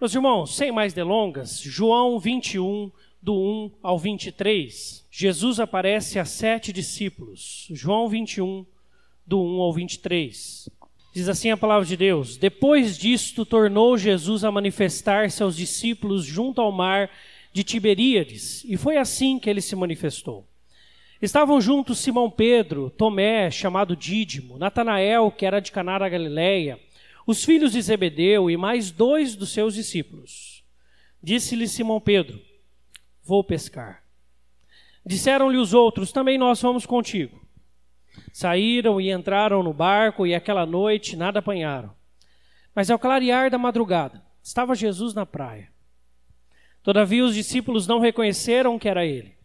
Meus 0.00 0.14
irmãos, 0.14 0.54
sem 0.54 0.70
mais 0.70 0.94
delongas, 0.94 1.60
João 1.60 2.20
21, 2.20 2.88
do 3.20 3.34
1 3.34 3.72
ao 3.82 3.98
23, 3.98 5.04
Jesus 5.10 5.58
aparece 5.58 6.20
a 6.20 6.24
sete 6.24 6.72
discípulos. 6.72 7.66
João 7.72 8.08
21, 8.08 8.64
do 9.26 9.42
1 9.42 9.60
ao 9.60 9.72
23. 9.72 10.68
Diz 11.12 11.28
assim 11.28 11.50
a 11.50 11.56
palavra 11.56 11.84
de 11.84 11.96
Deus: 11.96 12.36
Depois 12.36 12.96
disto, 12.96 13.44
tornou 13.44 13.98
Jesus 13.98 14.44
a 14.44 14.52
manifestar-se 14.52 15.42
aos 15.42 15.56
discípulos 15.56 16.24
junto 16.24 16.60
ao 16.60 16.70
mar 16.70 17.10
de 17.52 17.64
Tiberíades, 17.64 18.62
e 18.68 18.76
foi 18.76 18.98
assim 18.98 19.36
que 19.36 19.50
ele 19.50 19.60
se 19.60 19.74
manifestou. 19.74 20.46
Estavam 21.20 21.60
juntos 21.60 21.98
Simão 21.98 22.30
Pedro, 22.30 22.88
Tomé, 22.88 23.50
chamado 23.50 23.96
Dídimo, 23.96 24.58
Natanael, 24.58 25.32
que 25.32 25.44
era 25.44 25.58
de 25.58 25.72
Caná 25.72 25.98
da 25.98 26.08
Galileia, 26.08 26.78
os 27.28 27.44
filhos 27.44 27.72
de 27.72 27.82
Zebedeu 27.82 28.48
e 28.48 28.56
mais 28.56 28.90
dois 28.90 29.36
dos 29.36 29.50
seus 29.50 29.74
discípulos. 29.74 30.64
Disse-lhe 31.22 31.68
Simão 31.68 32.00
Pedro: 32.00 32.40
Vou 33.22 33.44
pescar. 33.44 34.02
Disseram-lhe 35.04 35.58
os 35.58 35.74
outros: 35.74 36.10
Também 36.10 36.38
nós 36.38 36.62
vamos 36.62 36.86
contigo. 36.86 37.38
Saíram 38.32 38.98
e 38.98 39.10
entraram 39.10 39.62
no 39.62 39.74
barco 39.74 40.26
e 40.26 40.34
aquela 40.34 40.64
noite 40.64 41.16
nada 41.16 41.40
apanharam. 41.40 41.94
Mas 42.74 42.90
ao 42.90 42.98
clarear 42.98 43.50
da 43.50 43.58
madrugada, 43.58 44.24
estava 44.42 44.74
Jesus 44.74 45.12
na 45.12 45.26
praia. 45.26 45.70
Todavia 46.82 47.22
os 47.22 47.34
discípulos 47.34 47.86
não 47.86 48.00
reconheceram 48.00 48.78
que 48.78 48.88
era 48.88 49.04
ele. 49.04 49.36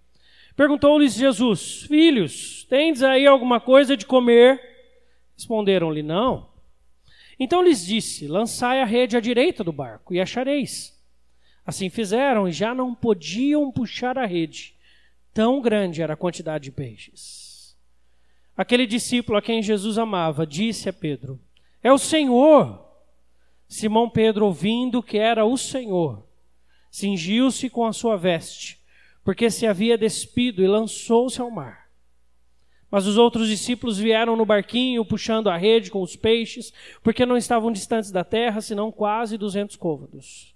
Perguntou-lhes 0.55 1.15
Jesus: 1.15 1.83
Filhos, 1.83 2.63
tendes 2.69 3.03
aí 3.03 3.27
alguma 3.27 3.59
coisa 3.59 3.97
de 3.97 4.05
comer? 4.05 4.61
Responderam-lhe: 5.35 6.01
Não. 6.01 6.52
Então 7.39 7.63
lhes 7.63 7.85
disse: 7.85 8.27
Lançai 8.27 8.81
a 8.81 8.85
rede 8.85 9.17
à 9.17 9.19
direita 9.19 9.63
do 9.63 9.71
barco 9.71 10.13
e 10.13 10.19
achareis. 10.19 10.93
Assim 11.65 11.89
fizeram 11.89 12.47
e 12.47 12.51
já 12.51 12.75
não 12.75 12.93
podiam 12.93 13.71
puxar 13.71 14.17
a 14.17 14.25
rede, 14.25 14.75
tão 15.33 15.61
grande 15.61 16.01
era 16.01 16.13
a 16.13 16.17
quantidade 16.17 16.65
de 16.65 16.71
peixes. 16.71 17.75
Aquele 18.55 18.85
discípulo 18.85 19.37
a 19.37 19.41
quem 19.41 19.63
Jesus 19.63 19.97
amava 19.97 20.45
disse 20.45 20.89
a 20.89 20.93
Pedro: 20.93 21.39
É 21.81 21.91
o 21.91 21.97
Senhor. 21.97 22.83
Simão 23.67 24.07
Pedro, 24.07 24.45
ouvindo 24.45 25.01
que 25.01 25.17
era 25.17 25.45
o 25.45 25.57
Senhor, 25.57 26.23
cingiu-se 26.91 27.71
com 27.71 27.85
a 27.85 27.93
sua 27.93 28.15
veste, 28.15 28.79
porque 29.23 29.49
se 29.49 29.65
havia 29.65 29.97
despido 29.97 30.61
e 30.61 30.67
lançou-se 30.67 31.41
ao 31.41 31.49
mar. 31.49 31.82
Mas 32.93 33.07
os 33.07 33.17
outros 33.17 33.47
discípulos 33.47 33.97
vieram 33.97 34.35
no 34.35 34.45
barquinho, 34.45 35.03
puxando 35.03 35.49
a 35.49 35.57
rede 35.57 35.89
com 35.89 35.99
os 35.99 36.15
peixes, 36.15 36.71
porque 37.01 37.25
não 37.25 37.35
estavam 37.35 37.71
distantes 37.71 38.11
da 38.11 38.23
terra, 38.23 38.61
senão 38.61 38.91
quase 38.91 39.35
duzentos 39.35 39.75
côvados. 39.75 40.53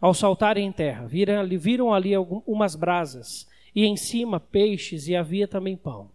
Ao 0.00 0.14
saltarem 0.14 0.68
em 0.68 0.70
terra, 0.70 1.08
viram 1.08 1.40
ali, 1.40 1.56
viram 1.56 1.92
ali 1.92 2.14
algumas 2.14 2.76
brasas, 2.76 3.48
e 3.74 3.84
em 3.84 3.96
cima 3.96 4.38
peixes, 4.38 5.08
e 5.08 5.16
havia 5.16 5.48
também 5.48 5.76
pão. 5.76 6.12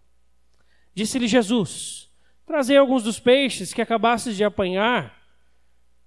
Disse-lhe 0.94 1.28
Jesus: 1.28 2.08
Trazei 2.46 2.78
alguns 2.78 3.02
dos 3.02 3.20
peixes 3.20 3.74
que 3.74 3.82
acabastes 3.82 4.34
de 4.34 4.44
apanhar. 4.44 5.14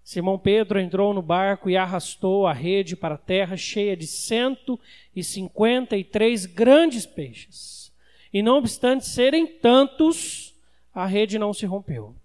Simão 0.03 0.39
Pedro 0.39 0.79
entrou 0.79 1.13
no 1.13 1.21
barco 1.21 1.69
e 1.69 1.77
arrastou 1.77 2.47
a 2.47 2.53
rede 2.53 2.95
para 2.95 3.13
a 3.13 3.19
terra, 3.19 3.55
cheia 3.55 3.95
de 3.95 4.07
cento 4.07 4.79
e 5.15 5.23
cinquenta 5.23 5.95
e 5.95 6.03
três 6.03 6.47
grandes 6.47 7.05
peixes. 7.05 7.78
E 8.33 8.41
não 8.41 8.57
obstante 8.57 9.05
serem 9.07 9.47
tantos, 9.47 10.53
a 10.93 11.05
rede 11.05 11.39
não 11.39 11.53
se 11.53 11.65
rompeu. 11.65 12.15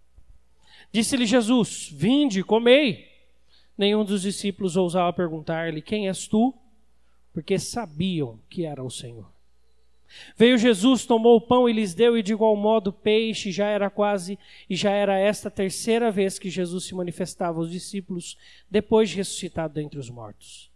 Disse-lhe 0.92 1.26
Jesus: 1.26 1.88
Vinde, 1.92 2.42
comei. 2.42 3.08
Nenhum 3.76 4.04
dos 4.04 4.22
discípulos 4.22 4.76
ousava 4.76 5.12
perguntar-lhe: 5.12 5.82
Quem 5.82 6.08
és 6.08 6.28
tu? 6.28 6.54
Porque 7.32 7.58
sabiam 7.58 8.38
que 8.48 8.64
era 8.64 8.82
o 8.82 8.90
Senhor. 8.90 9.34
Veio 10.36 10.56
Jesus, 10.58 11.04
tomou 11.04 11.36
o 11.36 11.40
pão 11.40 11.68
e 11.68 11.72
lhes 11.72 11.94
deu, 11.94 12.16
e 12.16 12.22
de 12.22 12.32
igual 12.32 12.54
modo 12.54 12.92
peixe, 12.92 13.50
já 13.50 13.66
era 13.66 13.90
quase, 13.90 14.38
e 14.68 14.76
já 14.76 14.90
era 14.90 15.18
esta 15.18 15.50
terceira 15.50 16.10
vez 16.10 16.38
que 16.38 16.50
Jesus 16.50 16.84
se 16.84 16.94
manifestava 16.94 17.58
aos 17.58 17.70
discípulos, 17.70 18.36
depois 18.70 19.10
de 19.10 19.16
ressuscitado 19.16 19.74
dentre 19.74 19.98
os 19.98 20.08
mortos. 20.08 20.70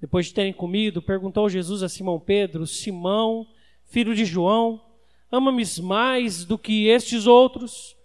Depois 0.00 0.26
de 0.26 0.34
terem 0.34 0.52
comido, 0.52 1.02
perguntou 1.02 1.48
Jesus 1.48 1.82
a 1.82 1.88
Simão 1.88 2.20
Pedro: 2.20 2.66
Simão, 2.66 3.46
filho 3.88 4.14
de 4.14 4.24
João, 4.24 4.80
ama-me 5.30 5.64
mais 5.82 6.44
do 6.44 6.56
que 6.56 6.86
estes 6.86 7.26
outros? 7.26 7.96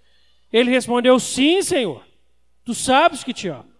Ele 0.52 0.72
respondeu: 0.72 1.20
Sim, 1.20 1.62
Senhor, 1.62 2.04
tu 2.64 2.74
sabes 2.74 3.24
que 3.24 3.34
te 3.34 3.48
amo. 3.48 3.72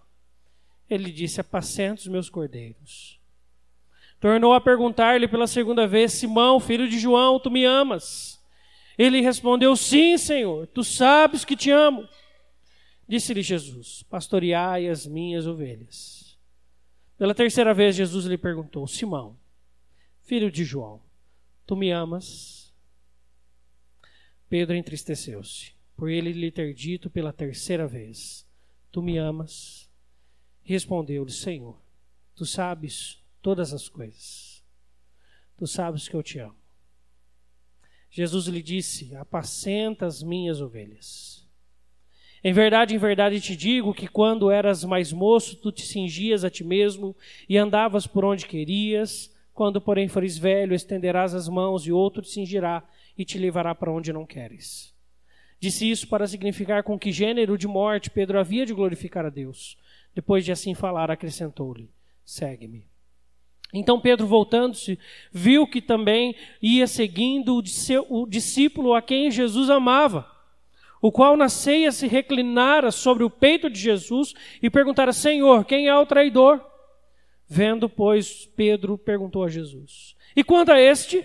Ele 0.90 1.12
disse: 1.12 1.42
Apacenta 1.42 2.02
os 2.02 2.08
meus 2.08 2.30
cordeiros. 2.30 3.20
Tornou 4.20 4.54
a 4.54 4.62
perguntar-lhe 4.62 5.28
pela 5.28 5.48
segunda 5.48 5.88
vez: 5.88 6.14
Simão, 6.14 6.60
filho 6.60 6.88
de 6.88 7.00
João, 7.00 7.40
tu 7.40 7.50
me 7.50 7.66
amas? 7.66 8.42
Ele 8.98 9.22
respondeu: 9.22 9.76
Sim, 9.76 10.18
Senhor, 10.18 10.68
tu 10.68 10.84
sabes 10.84 11.44
que 11.44 11.56
te 11.56 11.72
amo. 11.72 12.08
Disse-lhe 13.08 13.42
Jesus: 13.42 14.04
Pastoreai 14.04 14.88
as 14.88 15.06
minhas 15.06 15.46
ovelhas. 15.48 16.38
Pela 17.18 17.36
terceira 17.36 17.74
vez, 17.74 17.96
Jesus 17.96 18.26
lhe 18.26 18.38
perguntou: 18.38 18.88
Simão, 18.88 19.38
filho 20.24 20.50
de 20.50 20.64
João, 20.64 21.02
Tu 21.66 21.76
me 21.76 21.92
amas? 21.92 22.74
Pedro 24.50 24.76
entristeceu-se, 24.76 25.74
por 25.96 26.10
ele 26.10 26.32
lhe 26.32 26.52
ter 26.52 26.74
dito 26.74 27.10
pela 27.10 27.34
terceira 27.34 27.88
vez: 27.88 28.46
Tu 28.92 29.02
me 29.02 29.18
amas? 29.18 29.90
Respondeu-lhe: 30.62 31.32
Senhor, 31.32 31.82
tu 32.36 32.46
sabes 32.46 33.24
todas 33.42 33.74
as 33.74 33.90
coisas. 33.90 34.64
Tu 35.58 35.66
sabes 35.66 36.08
que 36.08 36.16
eu 36.16 36.24
te 36.24 36.40
amo. 36.40 36.56
Jesus 38.10 38.46
lhe 38.46 38.62
disse: 38.62 39.16
Apacenta 39.16 40.06
as 40.06 40.22
minhas 40.22 40.62
ovelhas. 40.62 41.48
Em 42.44 42.52
verdade, 42.52 42.94
em 42.94 42.98
verdade 42.98 43.40
te 43.40 43.56
digo 43.56 43.94
que 43.94 44.08
quando 44.08 44.52
eras 44.52 44.84
mais 44.84 45.14
moço, 45.14 45.56
tu 45.56 45.72
te 45.72 45.86
cingias 45.86 46.44
a 46.44 46.50
ti 46.50 46.64
mesmo 46.64 47.16
e 47.48 47.58
andavas 47.58 48.06
por 48.06 48.26
onde 48.26 48.46
querias 48.46 49.33
quando, 49.54 49.80
porém, 49.80 50.08
fores 50.08 50.38
velho, 50.38 50.74
estenderás 50.74 51.36
as 51.36 51.48
mãos 51.48 51.86
e 51.86 51.92
outro 51.92 52.22
te 52.22 52.30
cingirá 52.30 52.84
e 53.18 53.24
te 53.24 53.38
levará 53.38 53.76
para 53.76 53.92
onde 53.92 54.12
não 54.12 54.26
queres. 54.26 54.94
Disse 55.60 55.90
isso 55.90 56.08
para 56.08 56.28
significar 56.28 56.84
com 56.84 57.00
que 57.00 57.12
gênero 57.12 57.58
de 57.58 57.68
morte 57.68 58.10
Pedro 58.10 58.40
havia 58.40 58.66
de 58.66 58.74
glorificar 58.74 59.26
a 59.26 59.30
Deus. 59.30 59.78
Depois 60.14 60.44
de 60.44 60.52
assim 60.52 60.74
falar, 60.74 61.10
acrescentou-lhe: 61.10 61.90
Segue-me. 62.26 62.86
Então 63.74 64.00
Pedro, 64.00 64.28
voltando-se, 64.28 65.00
viu 65.32 65.66
que 65.66 65.82
também 65.82 66.36
ia 66.62 66.86
seguindo 66.86 67.56
o 68.10 68.28
discípulo 68.28 68.94
a 68.94 69.02
quem 69.02 69.32
Jesus 69.32 69.70
amava, 69.70 70.30
o 71.02 71.12
qual 71.12 71.36
na 71.36 71.50
ceia 71.50 71.92
se 71.92 72.08
reclinara 72.08 72.92
sobre 72.92 73.24
o 73.24 73.30
peito 73.30 73.70
de 73.70 73.80
Jesus 73.80 74.34
e 74.62 74.70
perguntara: 74.70 75.14
Senhor, 75.14 75.66
quem 75.66 75.88
é 75.88 75.96
o 75.96 76.06
traidor? 76.06 76.73
Vendo, 77.56 77.88
pois, 77.88 78.48
Pedro 78.56 78.98
perguntou 78.98 79.44
a 79.44 79.48
Jesus: 79.48 80.16
E 80.36 80.44
quanto 80.44 80.72
a 80.72 80.82
este? 80.82 81.24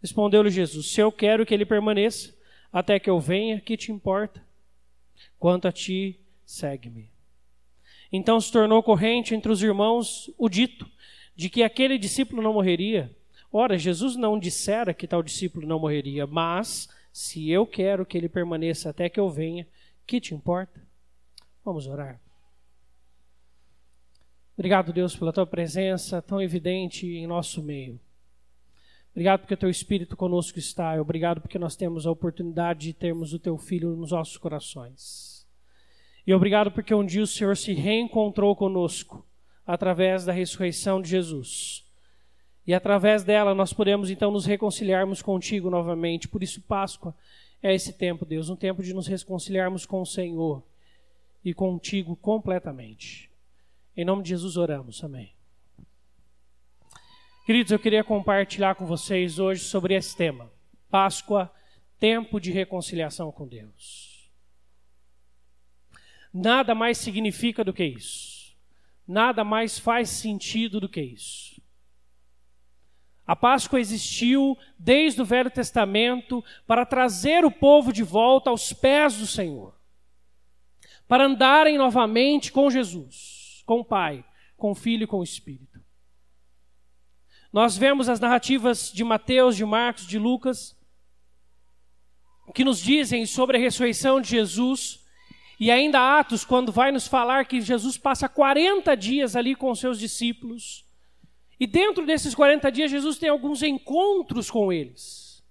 Respondeu-lhe 0.00 0.48
Jesus: 0.48 0.90
Se 0.90 1.02
eu 1.02 1.12
quero 1.12 1.44
que 1.44 1.52
ele 1.52 1.66
permaneça 1.66 2.34
até 2.72 2.98
que 2.98 3.10
eu 3.10 3.20
venha, 3.20 3.60
que 3.60 3.76
te 3.76 3.92
importa? 3.92 4.42
Quanto 5.38 5.68
a 5.68 5.72
ti, 5.72 6.18
segue-me. 6.46 7.10
Então 8.10 8.40
se 8.40 8.50
tornou 8.50 8.82
corrente 8.82 9.34
entre 9.34 9.52
os 9.52 9.62
irmãos 9.62 10.32
o 10.38 10.48
dito 10.48 10.90
de 11.36 11.50
que 11.50 11.62
aquele 11.62 11.98
discípulo 11.98 12.40
não 12.40 12.54
morreria. 12.54 13.14
Ora, 13.52 13.76
Jesus 13.76 14.16
não 14.16 14.38
dissera 14.38 14.94
que 14.94 15.06
tal 15.06 15.22
discípulo 15.22 15.66
não 15.66 15.78
morreria, 15.78 16.26
mas 16.26 16.88
se 17.12 17.50
eu 17.50 17.66
quero 17.66 18.06
que 18.06 18.16
ele 18.16 18.30
permaneça 18.30 18.88
até 18.88 19.10
que 19.10 19.20
eu 19.20 19.28
venha, 19.28 19.68
que 20.06 20.22
te 20.22 20.34
importa? 20.34 20.80
Vamos 21.62 21.86
orar. 21.86 22.23
Obrigado, 24.56 24.92
Deus, 24.92 25.16
pela 25.16 25.32
tua 25.32 25.46
presença 25.46 26.22
tão 26.22 26.40
evidente 26.40 27.06
em 27.06 27.26
nosso 27.26 27.62
meio. 27.62 27.98
Obrigado 29.10 29.40
porque 29.40 29.54
o 29.54 29.56
teu 29.56 29.70
Espírito 29.70 30.16
conosco 30.16 30.58
está. 30.58 31.00
Obrigado 31.00 31.40
porque 31.40 31.58
nós 31.58 31.76
temos 31.76 32.06
a 32.06 32.10
oportunidade 32.10 32.86
de 32.86 32.92
termos 32.92 33.32
o 33.32 33.38
teu 33.38 33.58
Filho 33.58 33.96
nos 33.96 34.12
nossos 34.12 34.36
corações. 34.36 35.46
E 36.26 36.32
obrigado 36.32 36.70
porque 36.70 36.94
um 36.94 37.04
dia 37.04 37.22
o 37.22 37.26
Senhor 37.26 37.56
se 37.56 37.72
reencontrou 37.72 38.56
conosco 38.56 39.26
através 39.66 40.24
da 40.24 40.32
ressurreição 40.32 41.02
de 41.02 41.08
Jesus. 41.10 41.84
E 42.66 42.72
através 42.72 43.22
dela 43.24 43.54
nós 43.54 43.72
podemos 43.72 44.08
então 44.08 44.30
nos 44.30 44.46
reconciliarmos 44.46 45.20
contigo 45.20 45.68
novamente. 45.68 46.28
Por 46.28 46.42
isso, 46.42 46.62
Páscoa 46.62 47.14
é 47.62 47.74
esse 47.74 47.92
tempo, 47.92 48.24
Deus, 48.24 48.48
um 48.48 48.56
tempo 48.56 48.82
de 48.82 48.94
nos 48.94 49.06
reconciliarmos 49.06 49.84
com 49.84 50.00
o 50.00 50.06
Senhor 50.06 50.62
e 51.44 51.52
contigo 51.52 52.16
completamente. 52.16 53.33
Em 53.96 54.04
nome 54.04 54.24
de 54.24 54.30
Jesus 54.30 54.56
oramos. 54.56 55.04
Amém. 55.04 55.32
Queridos, 57.46 57.70
eu 57.70 57.78
queria 57.78 58.02
compartilhar 58.02 58.74
com 58.74 58.86
vocês 58.86 59.38
hoje 59.38 59.62
sobre 59.62 59.94
esse 59.94 60.16
tema: 60.16 60.50
Páscoa, 60.90 61.52
tempo 62.00 62.40
de 62.40 62.50
reconciliação 62.50 63.30
com 63.30 63.46
Deus. 63.46 64.32
Nada 66.32 66.74
mais 66.74 66.98
significa 66.98 67.62
do 67.62 67.72
que 67.72 67.84
isso. 67.84 68.56
Nada 69.06 69.44
mais 69.44 69.78
faz 69.78 70.08
sentido 70.08 70.80
do 70.80 70.88
que 70.88 71.00
isso. 71.00 71.62
A 73.24 73.36
Páscoa 73.36 73.78
existiu 73.78 74.58
desde 74.78 75.22
o 75.22 75.24
Velho 75.24 75.50
Testamento 75.50 76.44
para 76.66 76.84
trazer 76.84 77.44
o 77.44 77.50
povo 77.50 77.92
de 77.92 78.02
volta 78.02 78.50
aos 78.50 78.72
pés 78.72 79.16
do 79.18 79.26
Senhor, 79.26 79.74
para 81.06 81.24
andarem 81.24 81.78
novamente 81.78 82.50
com 82.50 82.70
Jesus, 82.70 83.33
com 83.64 83.80
o 83.80 83.84
Pai, 83.84 84.24
com 84.56 84.70
o 84.70 84.74
Filho 84.74 85.04
e 85.04 85.06
com 85.06 85.18
o 85.18 85.24
Espírito. 85.24 85.82
Nós 87.52 87.76
vemos 87.76 88.08
as 88.08 88.18
narrativas 88.18 88.90
de 88.92 89.04
Mateus, 89.04 89.56
de 89.56 89.64
Marcos, 89.64 90.06
de 90.06 90.18
Lucas, 90.18 90.76
que 92.52 92.64
nos 92.64 92.80
dizem 92.80 93.24
sobre 93.26 93.56
a 93.56 93.60
ressurreição 93.60 94.20
de 94.20 94.28
Jesus, 94.28 95.04
e 95.58 95.70
ainda 95.70 96.18
Atos, 96.18 96.44
quando 96.44 96.72
vai 96.72 96.90
nos 96.90 97.06
falar 97.06 97.46
que 97.46 97.60
Jesus 97.60 97.96
passa 97.96 98.28
40 98.28 98.96
dias 98.96 99.36
ali 99.36 99.54
com 99.54 99.70
os 99.70 99.78
seus 99.78 99.98
discípulos, 99.98 100.84
e 101.58 101.66
dentro 101.66 102.04
desses 102.04 102.34
40 102.34 102.70
dias, 102.72 102.90
Jesus 102.90 103.18
tem 103.18 103.28
alguns 103.28 103.62
encontros 103.62 104.50
com 104.50 104.72
eles. 104.72 105.42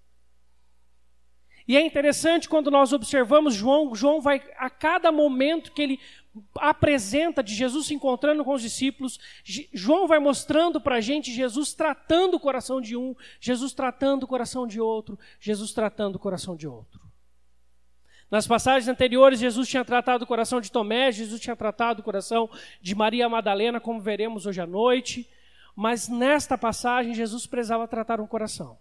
E 1.67 1.77
é 1.77 1.81
interessante 1.81 2.49
quando 2.49 2.69
nós 2.69 2.91
observamos 2.91 3.55
João, 3.55 3.95
João 3.95 4.19
vai, 4.19 4.43
a 4.57 4.69
cada 4.69 5.11
momento 5.11 5.71
que 5.71 5.81
ele 5.81 5.99
apresenta 6.55 7.43
de 7.43 7.53
Jesus 7.53 7.87
se 7.87 7.93
encontrando 7.93 8.43
com 8.43 8.53
os 8.53 8.61
discípulos, 8.61 9.19
João 9.71 10.07
vai 10.07 10.19
mostrando 10.19 10.81
para 10.81 10.95
a 10.95 11.01
gente 11.01 11.31
Jesus 11.31 11.73
tratando 11.73 12.35
o 12.35 12.39
coração 12.39 12.81
de 12.81 12.95
um, 12.97 13.15
Jesus 13.39 13.73
tratando 13.73 14.23
o 14.23 14.27
coração 14.27 14.65
de 14.65 14.81
outro, 14.81 15.17
Jesus 15.39 15.71
tratando 15.71 16.15
o 16.15 16.19
coração 16.19 16.55
de 16.55 16.67
outro. 16.67 17.01
Nas 18.31 18.47
passagens 18.47 18.87
anteriores, 18.87 19.39
Jesus 19.39 19.67
tinha 19.67 19.85
tratado 19.85 20.23
o 20.23 20.27
coração 20.27 20.59
de 20.59 20.71
Tomé, 20.71 21.11
Jesus 21.11 21.39
tinha 21.39 21.55
tratado 21.55 22.01
o 22.01 22.03
coração 22.03 22.49
de 22.81 22.95
Maria 22.95 23.29
Madalena, 23.29 23.79
como 23.79 24.01
veremos 24.01 24.47
hoje 24.47 24.59
à 24.59 24.65
noite. 24.65 25.29
Mas 25.75 26.09
nesta 26.09 26.57
passagem, 26.57 27.13
Jesus 27.13 27.45
precisava 27.45 27.87
tratar 27.87 28.19
um 28.19 28.25
coração. 28.25 28.79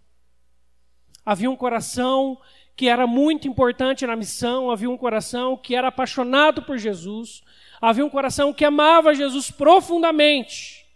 Havia 1.25 1.51
um 1.51 1.57
coração 1.57 2.41
que 2.75 2.89
era 2.89 3.07
muito 3.07 3.47
importante 3.47 4.07
na 4.07 4.17
missão, 4.17 4.71
havia 4.71 4.91
um 4.91 4.97
coração 4.97 5.57
que 5.57 5.75
era 5.75 5.89
apaixonado 5.89 6.63
por 6.63 6.79
Jesus, 6.79 7.43
havia 7.81 8.05
um 8.05 8.11
coração 8.11 8.53
que 8.53 8.65
amava 8.65 9.15
Jesus 9.15 9.51
profundamente, 9.51 10.87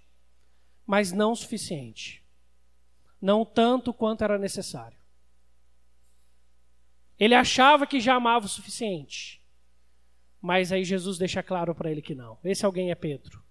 mas 0.86 1.12
não 1.12 1.32
o 1.32 1.36
suficiente. 1.36 2.22
Não 3.20 3.44
tanto 3.44 3.92
quanto 3.92 4.22
era 4.22 4.38
necessário. 4.38 4.96
Ele 7.18 7.34
achava 7.34 7.86
que 7.86 7.98
já 7.98 8.14
amava 8.14 8.46
o 8.46 8.48
suficiente. 8.48 9.42
Mas 10.40 10.70
aí 10.70 10.84
Jesus 10.84 11.16
deixa 11.18 11.42
claro 11.42 11.74
para 11.74 11.90
ele 11.90 12.02
que 12.02 12.14
não. 12.14 12.38
Esse 12.44 12.64
alguém 12.64 12.90
é 12.90 12.94
Pedro 12.94 13.46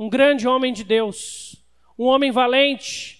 um 0.00 0.08
grande 0.08 0.48
homem 0.48 0.72
de 0.72 0.82
Deus, 0.82 1.62
um 1.98 2.06
homem 2.06 2.32
valente, 2.32 3.19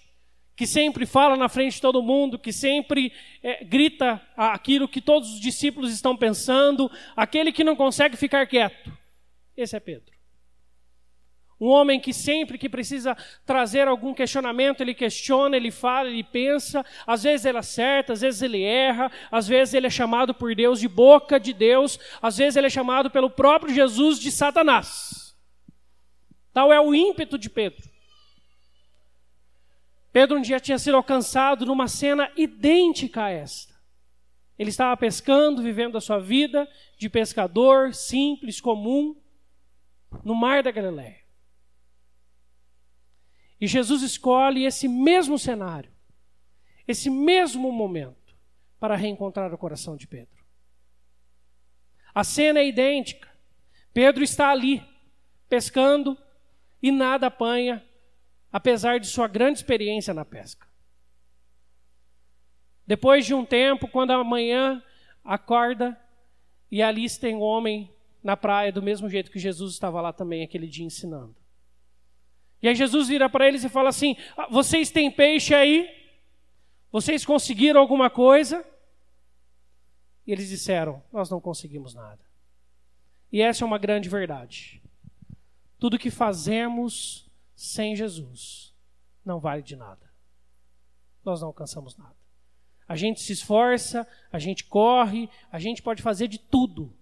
que 0.60 0.66
sempre 0.66 1.06
fala 1.06 1.38
na 1.38 1.48
frente 1.48 1.76
de 1.76 1.80
todo 1.80 2.02
mundo, 2.02 2.38
que 2.38 2.52
sempre 2.52 3.14
é, 3.42 3.64
grita 3.64 4.20
aquilo 4.36 4.86
que 4.86 5.00
todos 5.00 5.32
os 5.32 5.40
discípulos 5.40 5.90
estão 5.90 6.14
pensando, 6.14 6.90
aquele 7.16 7.50
que 7.50 7.64
não 7.64 7.74
consegue 7.74 8.14
ficar 8.14 8.46
quieto. 8.46 8.92
Esse 9.56 9.74
é 9.74 9.80
Pedro. 9.80 10.12
Um 11.58 11.68
homem 11.68 11.98
que 11.98 12.12
sempre 12.12 12.58
que 12.58 12.68
precisa 12.68 13.16
trazer 13.46 13.88
algum 13.88 14.12
questionamento, 14.12 14.82
ele 14.82 14.92
questiona, 14.92 15.56
ele 15.56 15.70
fala, 15.70 16.10
ele 16.10 16.22
pensa, 16.22 16.84
às 17.06 17.22
vezes 17.22 17.46
ele 17.46 17.56
acerta, 17.56 18.12
às 18.12 18.20
vezes 18.20 18.42
ele 18.42 18.62
erra, 18.62 19.10
às 19.30 19.48
vezes 19.48 19.72
ele 19.72 19.86
é 19.86 19.90
chamado 19.90 20.34
por 20.34 20.54
Deus 20.54 20.78
de 20.78 20.88
boca 20.88 21.40
de 21.40 21.54
Deus, 21.54 21.98
às 22.20 22.36
vezes 22.36 22.54
ele 22.58 22.66
é 22.66 22.70
chamado 22.70 23.10
pelo 23.10 23.30
próprio 23.30 23.74
Jesus 23.74 24.20
de 24.20 24.30
Satanás. 24.30 25.34
Tal 26.52 26.70
é 26.70 26.78
o 26.78 26.94
ímpeto 26.94 27.38
de 27.38 27.48
Pedro. 27.48 27.89
Pedro 30.12 30.38
um 30.38 30.42
dia 30.42 30.58
tinha 30.58 30.78
sido 30.78 30.96
alcançado 30.96 31.64
numa 31.64 31.86
cena 31.86 32.30
idêntica 32.36 33.24
a 33.24 33.30
esta. 33.30 33.74
Ele 34.58 34.70
estava 34.70 34.96
pescando, 34.96 35.62
vivendo 35.62 35.96
a 35.96 36.00
sua 36.00 36.18
vida 36.18 36.68
de 36.98 37.08
pescador 37.08 37.94
simples, 37.94 38.60
comum, 38.60 39.16
no 40.24 40.34
mar 40.34 40.62
da 40.62 40.70
Galiléia. 40.70 41.20
E 43.60 43.66
Jesus 43.66 44.02
escolhe 44.02 44.64
esse 44.64 44.88
mesmo 44.88 45.38
cenário, 45.38 45.92
esse 46.88 47.08
mesmo 47.08 47.70
momento, 47.70 48.34
para 48.78 48.96
reencontrar 48.96 49.52
o 49.52 49.58
coração 49.58 49.96
de 49.96 50.06
Pedro. 50.06 50.44
A 52.14 52.24
cena 52.24 52.60
é 52.60 52.66
idêntica. 52.66 53.30
Pedro 53.92 54.24
está 54.24 54.50
ali, 54.50 54.82
pescando, 55.48 56.18
e 56.82 56.90
nada 56.90 57.26
apanha, 57.26 57.84
apesar 58.52 58.98
de 58.98 59.06
sua 59.06 59.28
grande 59.28 59.58
experiência 59.58 60.12
na 60.12 60.24
pesca. 60.24 60.66
Depois 62.86 63.24
de 63.24 63.34
um 63.34 63.44
tempo, 63.44 63.86
quando 63.86 64.10
amanhã 64.10 64.82
acorda 65.24 65.98
e 66.70 66.82
ali 66.82 67.08
tem 67.18 67.36
um 67.36 67.40
homem 67.40 67.92
na 68.22 68.36
praia, 68.36 68.72
do 68.72 68.82
mesmo 68.82 69.08
jeito 69.08 69.30
que 69.30 69.38
Jesus 69.38 69.72
estava 69.72 70.00
lá 70.00 70.12
também 70.12 70.42
aquele 70.42 70.66
dia 70.66 70.84
ensinando. 70.84 71.34
E 72.62 72.68
aí 72.68 72.74
Jesus 72.74 73.08
vira 73.08 73.28
para 73.30 73.46
eles 73.46 73.64
e 73.64 73.68
fala 73.68 73.88
assim: 73.88 74.16
ah, 74.36 74.48
Vocês 74.50 74.90
têm 74.90 75.10
peixe 75.10 75.54
aí? 75.54 75.88
Vocês 76.92 77.24
conseguiram 77.24 77.80
alguma 77.80 78.10
coisa? 78.10 78.64
E 80.26 80.32
eles 80.32 80.48
disseram: 80.48 81.02
Nós 81.12 81.30
não 81.30 81.40
conseguimos 81.40 81.94
nada. 81.94 82.20
E 83.32 83.40
essa 83.40 83.64
é 83.64 83.66
uma 83.66 83.78
grande 83.78 84.08
verdade. 84.08 84.82
Tudo 85.78 85.98
que 85.98 86.10
fazemos 86.10 87.29
sem 87.60 87.94
Jesus 87.94 88.74
não 89.22 89.38
vale 89.38 89.62
de 89.62 89.76
nada. 89.76 90.10
Nós 91.22 91.42
não 91.42 91.48
alcançamos 91.48 91.94
nada. 91.94 92.16
A 92.88 92.96
gente 92.96 93.20
se 93.20 93.34
esforça, 93.34 94.08
a 94.32 94.38
gente 94.38 94.64
corre, 94.64 95.28
a 95.52 95.58
gente 95.58 95.82
pode 95.82 96.00
fazer 96.00 96.26
de 96.26 96.38
tudo. 96.38 96.96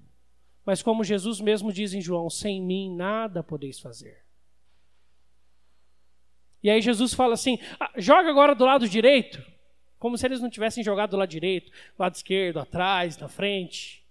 Mas 0.66 0.82
como 0.82 1.04
Jesus 1.04 1.40
mesmo 1.40 1.72
diz 1.72 1.94
em 1.94 2.00
João, 2.00 2.28
sem 2.28 2.60
mim 2.60 2.92
nada 2.92 3.40
podeis 3.40 3.78
fazer. 3.78 4.24
E 6.60 6.68
aí 6.68 6.82
Jesus 6.82 7.14
fala 7.14 7.34
assim: 7.34 7.60
ah, 7.78 7.92
joga 7.96 8.28
agora 8.28 8.52
do 8.52 8.64
lado 8.64 8.88
direito, 8.88 9.40
como 9.96 10.18
se 10.18 10.26
eles 10.26 10.40
não 10.40 10.50
tivessem 10.50 10.82
jogado 10.82 11.10
do 11.10 11.16
lado 11.18 11.30
direito, 11.30 11.70
do 11.70 12.00
lado 12.00 12.16
esquerdo, 12.16 12.58
atrás, 12.58 13.16
na 13.16 13.28
frente. 13.28 14.04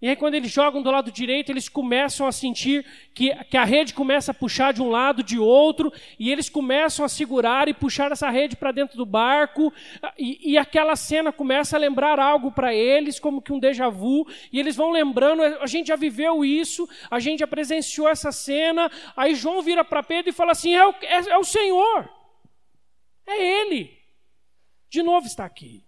E 0.00 0.08
aí, 0.08 0.14
quando 0.14 0.34
eles 0.34 0.52
jogam 0.52 0.82
do 0.82 0.90
lado 0.90 1.10
direito, 1.10 1.50
eles 1.50 1.70
começam 1.70 2.26
a 2.26 2.32
sentir 2.32 2.84
que, 3.14 3.34
que 3.46 3.56
a 3.56 3.64
rede 3.64 3.94
começa 3.94 4.30
a 4.30 4.34
puxar 4.34 4.72
de 4.72 4.82
um 4.82 4.90
lado, 4.90 5.22
de 5.22 5.38
outro, 5.38 5.90
e 6.18 6.30
eles 6.30 6.50
começam 6.50 7.02
a 7.02 7.08
segurar 7.08 7.66
e 7.66 7.72
puxar 7.72 8.12
essa 8.12 8.28
rede 8.28 8.56
para 8.56 8.72
dentro 8.72 8.98
do 8.98 9.06
barco, 9.06 9.72
e, 10.18 10.52
e, 10.52 10.58
aquela 10.58 10.94
cena 10.96 11.32
começa 11.32 11.76
a 11.76 11.80
lembrar 11.80 12.18
algo 12.20 12.52
para 12.52 12.74
eles, 12.74 13.18
como 13.18 13.40
que 13.40 13.54
um 13.54 13.58
déjà 13.58 13.88
vu, 13.88 14.26
e 14.52 14.60
eles 14.60 14.76
vão 14.76 14.90
lembrando: 14.90 15.42
a 15.42 15.66
gente 15.66 15.86
já 15.86 15.96
viveu 15.96 16.44
isso, 16.44 16.86
a 17.10 17.18
gente 17.18 17.40
já 17.40 17.46
presenciou 17.46 18.06
essa 18.06 18.30
cena. 18.30 18.90
Aí 19.16 19.34
João 19.34 19.62
vira 19.62 19.82
para 19.82 20.02
Pedro 20.02 20.28
e 20.28 20.34
fala 20.34 20.52
assim: 20.52 20.74
é 20.74 20.86
o, 20.86 20.90
é, 21.00 21.30
é 21.30 21.38
o 21.38 21.44
Senhor, 21.44 22.06
é 23.26 23.62
Ele. 23.62 23.96
De 24.90 25.02
novo 25.02 25.26
está 25.26 25.46
aqui. 25.46 25.82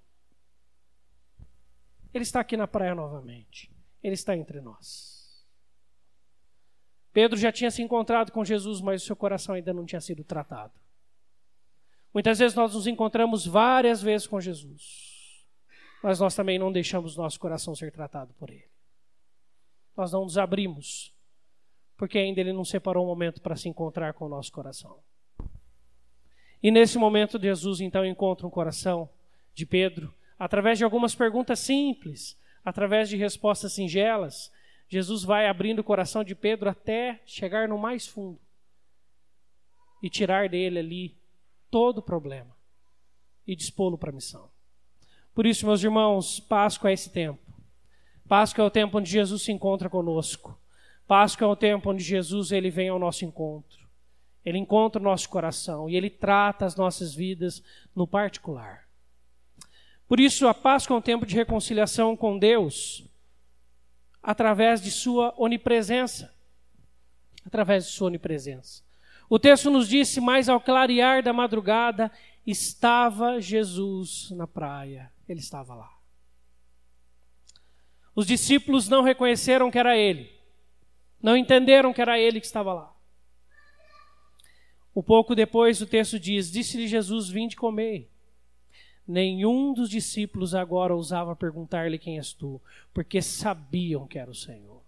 Ele 2.13 2.25
está 2.25 2.41
aqui 2.41 2.57
na 2.57 2.67
praia 2.67 2.95
novamente. 2.95 3.78
Ele 4.03 4.15
está 4.15 4.37
entre 4.37 4.61
nós. 4.61 5.47
Pedro 7.13 7.39
já 7.39 7.51
tinha 7.51 7.71
se 7.71 7.83
encontrado 7.83 8.31
com 8.31 8.45
Jesus, 8.45 8.81
mas 8.81 9.03
o 9.03 9.07
seu 9.07 9.17
coração 9.17 9.55
ainda 9.55 9.73
não 9.73 9.85
tinha 9.85 10.01
sido 10.01 10.23
tratado. 10.23 10.73
Muitas 12.13 12.39
vezes 12.39 12.57
nós 12.57 12.75
nos 12.75 12.87
encontramos 12.87 13.47
várias 13.47 14.01
vezes 14.01 14.27
com 14.27 14.41
Jesus, 14.41 15.45
mas 16.03 16.21
nós 16.21 16.35
também 16.35 16.59
não 16.59 16.73
deixamos 16.73 17.17
nosso 17.17 17.39
coração 17.39 17.75
ser 17.75 17.93
tratado 17.93 18.33
por 18.35 18.51
Ele. 18.51 18.69
Nós 19.97 20.13
não 20.13 20.23
nos 20.23 20.39
abrimos, 20.39 21.13
porque 21.97 22.19
ainda 22.19 22.41
Ele 22.41 22.53
não 22.53 22.65
separou 22.65 23.05
um 23.05 23.09
momento 23.09 23.41
para 23.41 23.57
se 23.57 23.69
encontrar 23.69 24.15
com 24.15 24.27
o 24.27 24.29
nosso 24.29 24.53
coração. 24.53 24.99
E 26.63 26.71
nesse 26.71 26.99
momento, 26.99 27.41
Jesus 27.41 27.81
então 27.81 28.05
encontra 28.05 28.47
um 28.47 28.51
coração 28.51 29.09
de 29.55 29.67
Pedro, 29.67 30.15
através 30.39 30.79
de 30.79 30.85
algumas 30.85 31.15
perguntas 31.15 31.59
simples, 31.59 32.37
através 32.65 33.09
de 33.09 33.17
respostas 33.17 33.73
singelas, 33.73 34.53
Jesus 34.89 35.23
vai 35.23 35.47
abrindo 35.47 35.81
o 35.81 35.85
coração 35.85 36.25
de 36.25 36.35
Pedro 36.35 36.69
até 36.69 37.21
chegar 37.27 37.69
no 37.69 37.79
mais 37.79 38.07
fundo 38.07 38.41
e 40.03 40.09
tirar 40.09 40.49
dele 40.49 40.79
ali 40.79 41.17
todo 41.71 41.99
o 41.99 42.03
problema 42.03 42.57
e 43.47 43.55
dispô-lo 43.55 43.99
para 43.99 44.11
a 44.11 44.15
missão. 44.15 44.49
Por 45.35 45.47
isso, 45.47 45.67
meus 45.67 45.83
irmãos, 45.83 46.41
Páscoa 46.41 46.91
é 46.91 46.95
esse 46.95 47.11
tempo. 47.11 47.41
Páscoa 48.27 48.65
é 48.65 48.67
o 48.67 48.71
tempo 48.71 48.99
onde 48.99 49.11
Jesus 49.11 49.43
se 49.43 49.53
encontra 49.53 49.89
conosco. 49.89 50.59
Páscoa 51.07 51.47
é 51.47 51.51
o 51.51 51.57
tempo 51.57 51.91
onde 51.91 52.03
Jesus 52.03 52.51
ele 52.51 52.71
vem 52.71 52.89
ao 52.89 52.99
nosso 52.99 53.25
encontro. 53.25 53.89
Ele 54.45 54.59
encontra 54.59 55.01
o 55.01 55.05
nosso 55.05 55.29
coração 55.29 55.89
e 55.89 55.97
ele 55.97 56.11
trata 56.11 56.65
as 56.65 56.77
nossas 56.77 57.15
vidas 57.15 57.63
no 57.95 58.07
particular. 58.07 58.88
Por 60.09 60.19
isso, 60.19 60.49
a 60.49 60.55
Páscoa 60.55 60.97
é 60.97 60.99
um 60.99 61.03
tempo 61.03 61.27
de 61.27 61.37
reconciliação 61.37 62.17
com 62.17 62.39
Deus, 62.39 63.07
através 64.23 64.81
de 64.81 64.91
sua 64.91 65.35
onipresença, 65.37 66.35
através 67.45 67.85
de 67.85 67.93
sua 67.93 68.07
onipresença. 68.07 68.83
O 69.29 69.39
texto 69.39 69.71
nos 69.71 69.87
disse: 69.87 70.19
Mas 70.19 70.49
ao 70.49 70.61
clarear 70.61 71.23
da 71.23 71.33
madrugada 71.35 72.11
estava 72.47 73.39
Jesus 73.39 74.31
na 74.31 74.47
praia. 74.47 75.13
Ele 75.29 75.41
estava 75.41 75.75
lá. 75.75 75.91
Os 78.15 78.27
discípulos 78.27 78.89
não 78.89 79.03
reconheceram 79.03 79.71
que 79.71 79.79
era 79.79 79.97
ele, 79.97 80.33
não 81.23 81.37
entenderam 81.37 81.93
que 81.93 82.01
era 82.01 82.19
ele 82.19 82.41
que 82.41 82.47
estava 82.47 82.73
lá. 82.73 82.97
Um 84.97 85.03
pouco 85.03 85.35
depois 85.35 85.83
o 85.83 85.87
texto 85.87 86.19
diz: 86.19 86.51
Disse-lhe 86.51 86.89
Jesus: 86.89 87.29
Vinde 87.29 87.55
comer. 87.55 88.11
Nenhum 89.09 89.73
dos 89.73 89.89
discípulos 89.89 90.55
agora 90.55 90.95
ousava 90.95 91.35
perguntar-lhe 91.35 91.99
quem 91.99 92.19
és 92.19 92.35
tu, 92.35 92.61
porque 92.93 93.23
sabiam 93.23 94.07
que 94.07 94.19
era 94.19 94.31
o 94.31 94.35
Senhor. 94.35 94.83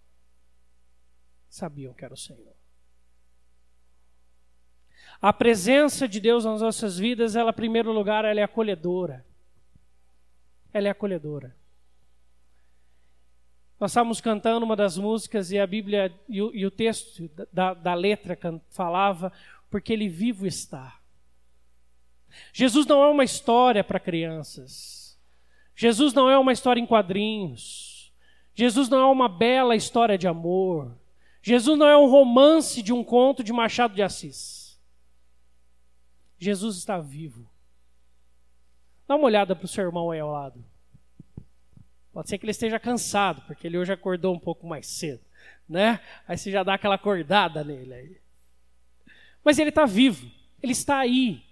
Sabiam 1.48 1.94
que 1.94 2.04
era 2.04 2.12
o 2.12 2.18
Senhor. 2.18 2.52
A 5.22 5.32
presença 5.32 6.06
de 6.06 6.20
Deus 6.20 6.44
nas 6.44 6.60
nossas 6.60 6.98
vidas, 6.98 7.34
ela, 7.34 7.50
em 7.50 7.54
primeiro 7.54 7.92
lugar, 7.92 8.26
ela 8.26 8.38
é 8.38 8.42
acolhedora. 8.42 9.24
Ela 10.70 10.88
é 10.88 10.90
acolhedora. 10.90 11.56
Nós 13.78 13.92
estávamos 13.92 14.20
cantando 14.20 14.66
uma 14.66 14.76
das 14.76 14.98
músicas 14.98 15.50
e 15.50 15.58
a 15.58 15.66
Bíblia 15.66 16.14
e 16.28 16.42
o, 16.42 16.54
e 16.54 16.66
o 16.66 16.70
texto 16.70 17.30
da, 17.50 17.72
da 17.72 17.94
letra 17.94 18.38
falava, 18.68 19.32
porque 19.70 19.94
ele 19.94 20.10
vivo 20.10 20.46
está. 20.46 20.99
Jesus 22.52 22.86
não 22.86 23.02
é 23.02 23.08
uma 23.08 23.24
história 23.24 23.82
para 23.82 24.00
crianças. 24.00 25.18
Jesus 25.74 26.12
não 26.12 26.28
é 26.28 26.38
uma 26.38 26.52
história 26.52 26.80
em 26.80 26.86
quadrinhos. 26.86 28.12
Jesus 28.54 28.88
não 28.88 28.98
é 28.98 29.06
uma 29.06 29.28
bela 29.28 29.74
história 29.74 30.18
de 30.18 30.28
amor. 30.28 30.96
Jesus 31.42 31.78
não 31.78 31.88
é 31.88 31.96
um 31.96 32.06
romance 32.06 32.82
de 32.82 32.92
um 32.92 33.02
conto 33.02 33.42
de 33.42 33.52
Machado 33.52 33.94
de 33.94 34.02
Assis. 34.02 34.78
Jesus 36.38 36.76
está 36.76 36.98
vivo. 36.98 37.50
Dá 39.06 39.16
uma 39.16 39.24
olhada 39.24 39.56
para 39.56 39.64
o 39.64 39.68
seu 39.68 39.84
irmão 39.84 40.10
aí 40.10 40.20
ao 40.20 40.30
lado. 40.30 40.64
Pode 42.12 42.28
ser 42.28 42.38
que 42.38 42.44
ele 42.44 42.50
esteja 42.50 42.78
cansado, 42.78 43.42
porque 43.42 43.66
ele 43.66 43.78
hoje 43.78 43.92
acordou 43.92 44.34
um 44.34 44.38
pouco 44.38 44.66
mais 44.66 44.86
cedo, 44.86 45.24
né? 45.68 46.00
Aí 46.26 46.36
você 46.36 46.50
já 46.50 46.62
dá 46.62 46.74
aquela 46.74 46.96
acordada 46.96 47.62
nele 47.62 47.94
aí. 47.94 48.20
Mas 49.44 49.58
ele 49.58 49.70
está 49.70 49.86
vivo, 49.86 50.30
ele 50.62 50.72
está 50.72 50.98
aí. 50.98 51.42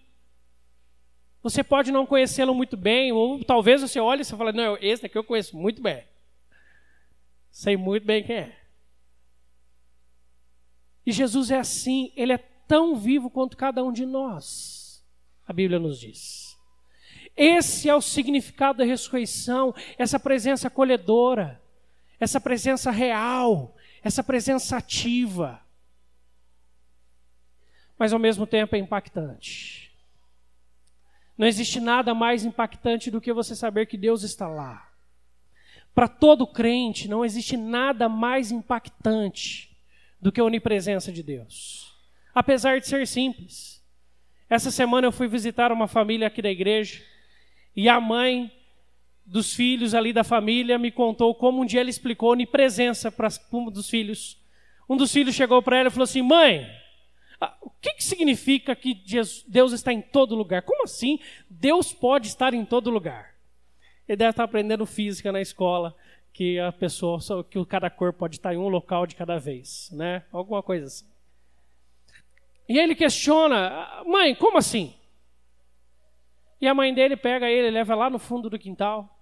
Você 1.42 1.62
pode 1.62 1.92
não 1.92 2.04
conhecê-lo 2.04 2.54
muito 2.54 2.76
bem, 2.76 3.12
ou 3.12 3.42
talvez 3.44 3.80
você 3.80 4.00
olhe 4.00 4.22
e 4.22 4.24
você 4.24 4.36
fale, 4.36 4.52
não, 4.52 4.76
esse 4.80 5.02
daqui 5.02 5.16
eu 5.16 5.24
conheço 5.24 5.56
muito 5.56 5.80
bem. 5.80 6.04
Sei 7.50 7.76
muito 7.76 8.04
bem 8.04 8.24
quem 8.24 8.36
é. 8.36 8.58
E 11.06 11.12
Jesus 11.12 11.50
é 11.50 11.58
assim, 11.58 12.12
ele 12.16 12.32
é 12.32 12.38
tão 12.38 12.94
vivo 12.96 13.30
quanto 13.30 13.56
cada 13.56 13.82
um 13.82 13.92
de 13.92 14.04
nós. 14.04 15.02
A 15.46 15.52
Bíblia 15.52 15.78
nos 15.78 15.98
diz. 15.98 16.58
Esse 17.34 17.88
é 17.88 17.94
o 17.94 18.00
significado 18.00 18.78
da 18.78 18.84
ressurreição, 18.84 19.74
essa 19.96 20.18
presença 20.18 20.66
acolhedora, 20.66 21.62
essa 22.18 22.40
presença 22.40 22.90
real, 22.90 23.76
essa 24.02 24.22
presença 24.22 24.76
ativa. 24.76 25.62
Mas 27.96 28.12
ao 28.12 28.18
mesmo 28.18 28.46
tempo 28.46 28.74
é 28.76 28.78
impactante. 28.78 29.87
Não 31.38 31.46
existe 31.46 31.78
nada 31.78 32.12
mais 32.12 32.44
impactante 32.44 33.12
do 33.12 33.20
que 33.20 33.32
você 33.32 33.54
saber 33.54 33.86
que 33.86 33.96
Deus 33.96 34.24
está 34.24 34.48
lá. 34.48 34.90
Para 35.94 36.08
todo 36.08 36.46
crente, 36.46 37.08
não 37.08 37.24
existe 37.24 37.56
nada 37.56 38.08
mais 38.08 38.50
impactante 38.50 39.70
do 40.20 40.32
que 40.32 40.40
a 40.40 40.44
onipresença 40.44 41.12
de 41.12 41.22
Deus. 41.22 41.96
Apesar 42.34 42.80
de 42.80 42.88
ser 42.88 43.06
simples. 43.06 43.80
Essa 44.50 44.70
semana 44.72 45.06
eu 45.06 45.12
fui 45.12 45.28
visitar 45.28 45.70
uma 45.70 45.86
família 45.86 46.26
aqui 46.26 46.42
da 46.42 46.50
igreja 46.50 47.02
e 47.76 47.88
a 47.88 48.00
mãe 48.00 48.50
dos 49.24 49.54
filhos 49.54 49.94
ali 49.94 50.12
da 50.12 50.24
família 50.24 50.78
me 50.78 50.90
contou 50.90 51.34
como 51.34 51.60
um 51.60 51.66
dia 51.66 51.80
ela 51.80 51.90
explicou 51.90 52.32
onipresença 52.32 53.12
para 53.12 53.28
um 53.52 53.70
dos 53.70 53.88
filhos. 53.88 54.38
Um 54.88 54.96
dos 54.96 55.12
filhos 55.12 55.34
chegou 55.34 55.62
para 55.62 55.76
ela 55.76 55.88
e 55.88 55.90
falou 55.90 56.04
assim: 56.04 56.22
Mãe, 56.22 56.66
o 57.62 57.70
que, 57.70 57.94
que 57.94 58.04
significa 58.04 58.74
que 58.74 58.94
Deus 59.46 59.72
está 59.72 59.92
em 59.92 60.02
todo 60.02 60.34
lugar? 60.34 60.62
Como 60.62 60.84
assim 60.84 61.18
Deus 61.48 61.92
pode 61.92 62.26
estar 62.26 62.52
em 62.52 62.64
todo 62.64 62.90
lugar? 62.90 63.34
Ele 64.08 64.16
deve 64.16 64.30
estar 64.30 64.44
aprendendo 64.44 64.86
física 64.86 65.30
na 65.30 65.40
escola, 65.40 65.94
que 66.32 66.58
a 66.58 66.72
pessoa, 66.72 67.18
que 67.44 67.64
cada 67.66 67.90
corpo 67.90 68.20
pode 68.20 68.36
estar 68.36 68.54
em 68.54 68.56
um 68.56 68.68
local 68.68 69.06
de 69.06 69.14
cada 69.14 69.38
vez, 69.38 69.90
né? 69.92 70.24
Alguma 70.32 70.62
coisa 70.62 70.86
assim. 70.86 71.06
E 72.68 72.78
ele 72.78 72.94
questiona, 72.94 74.02
mãe, 74.06 74.34
como 74.34 74.58
assim? 74.58 74.94
E 76.60 76.66
a 76.66 76.74
mãe 76.74 76.92
dele 76.92 77.16
pega 77.16 77.48
ele, 77.48 77.70
leva 77.70 77.94
lá 77.94 78.10
no 78.10 78.18
fundo 78.18 78.50
do 78.50 78.58
quintal. 78.58 79.16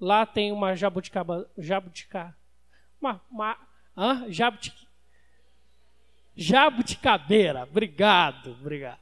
Lá 0.00 0.26
tem 0.26 0.50
uma 0.50 0.74
jabuticaba, 0.74 1.48
jabuticá, 1.56 2.34
uma, 3.00 3.20
uma 3.30 3.56
hã? 3.96 4.26
Jabutic, 4.30 4.74
Jabuticabeira. 6.36 7.62
Obrigado, 7.62 8.56
obrigado. 8.60 8.98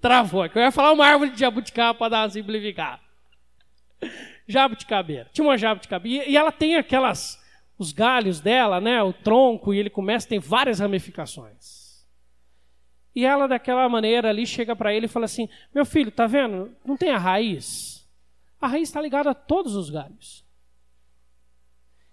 Travou. 0.00 0.46
Eu 0.46 0.62
ia 0.62 0.70
falar 0.72 0.92
uma 0.92 1.06
árvore 1.06 1.30
de 1.30 1.40
jabuticaba 1.40 1.98
para 1.98 2.08
dar 2.10 2.22
uma 2.22 2.30
simplificada. 2.30 3.00
Jabuticabeira. 4.46 5.28
Tinha 5.32 5.46
uma 5.46 5.58
jabuticabeira. 5.58 6.26
E 6.26 6.36
ela 6.36 6.52
tem 6.52 6.76
aquelas. 6.76 7.42
Os 7.76 7.90
galhos 7.90 8.40
dela, 8.40 8.80
né? 8.80 9.02
O 9.02 9.12
tronco, 9.12 9.74
e 9.74 9.78
ele 9.78 9.90
começa, 9.90 10.28
tem 10.28 10.38
várias 10.38 10.78
ramificações. 10.78 12.06
E 13.14 13.24
ela, 13.24 13.48
daquela 13.48 13.88
maneira 13.88 14.28
ali, 14.28 14.46
chega 14.46 14.76
para 14.76 14.94
ele 14.94 15.06
e 15.06 15.08
fala 15.08 15.24
assim: 15.24 15.48
Meu 15.74 15.84
filho, 15.84 16.12
tá 16.12 16.26
vendo? 16.26 16.74
Não 16.84 16.96
tem 16.96 17.10
a 17.10 17.18
raiz? 17.18 18.08
A 18.60 18.68
raiz 18.68 18.88
está 18.88 19.00
ligada 19.00 19.30
a 19.30 19.34
todos 19.34 19.74
os 19.74 19.90
galhos. 19.90 20.44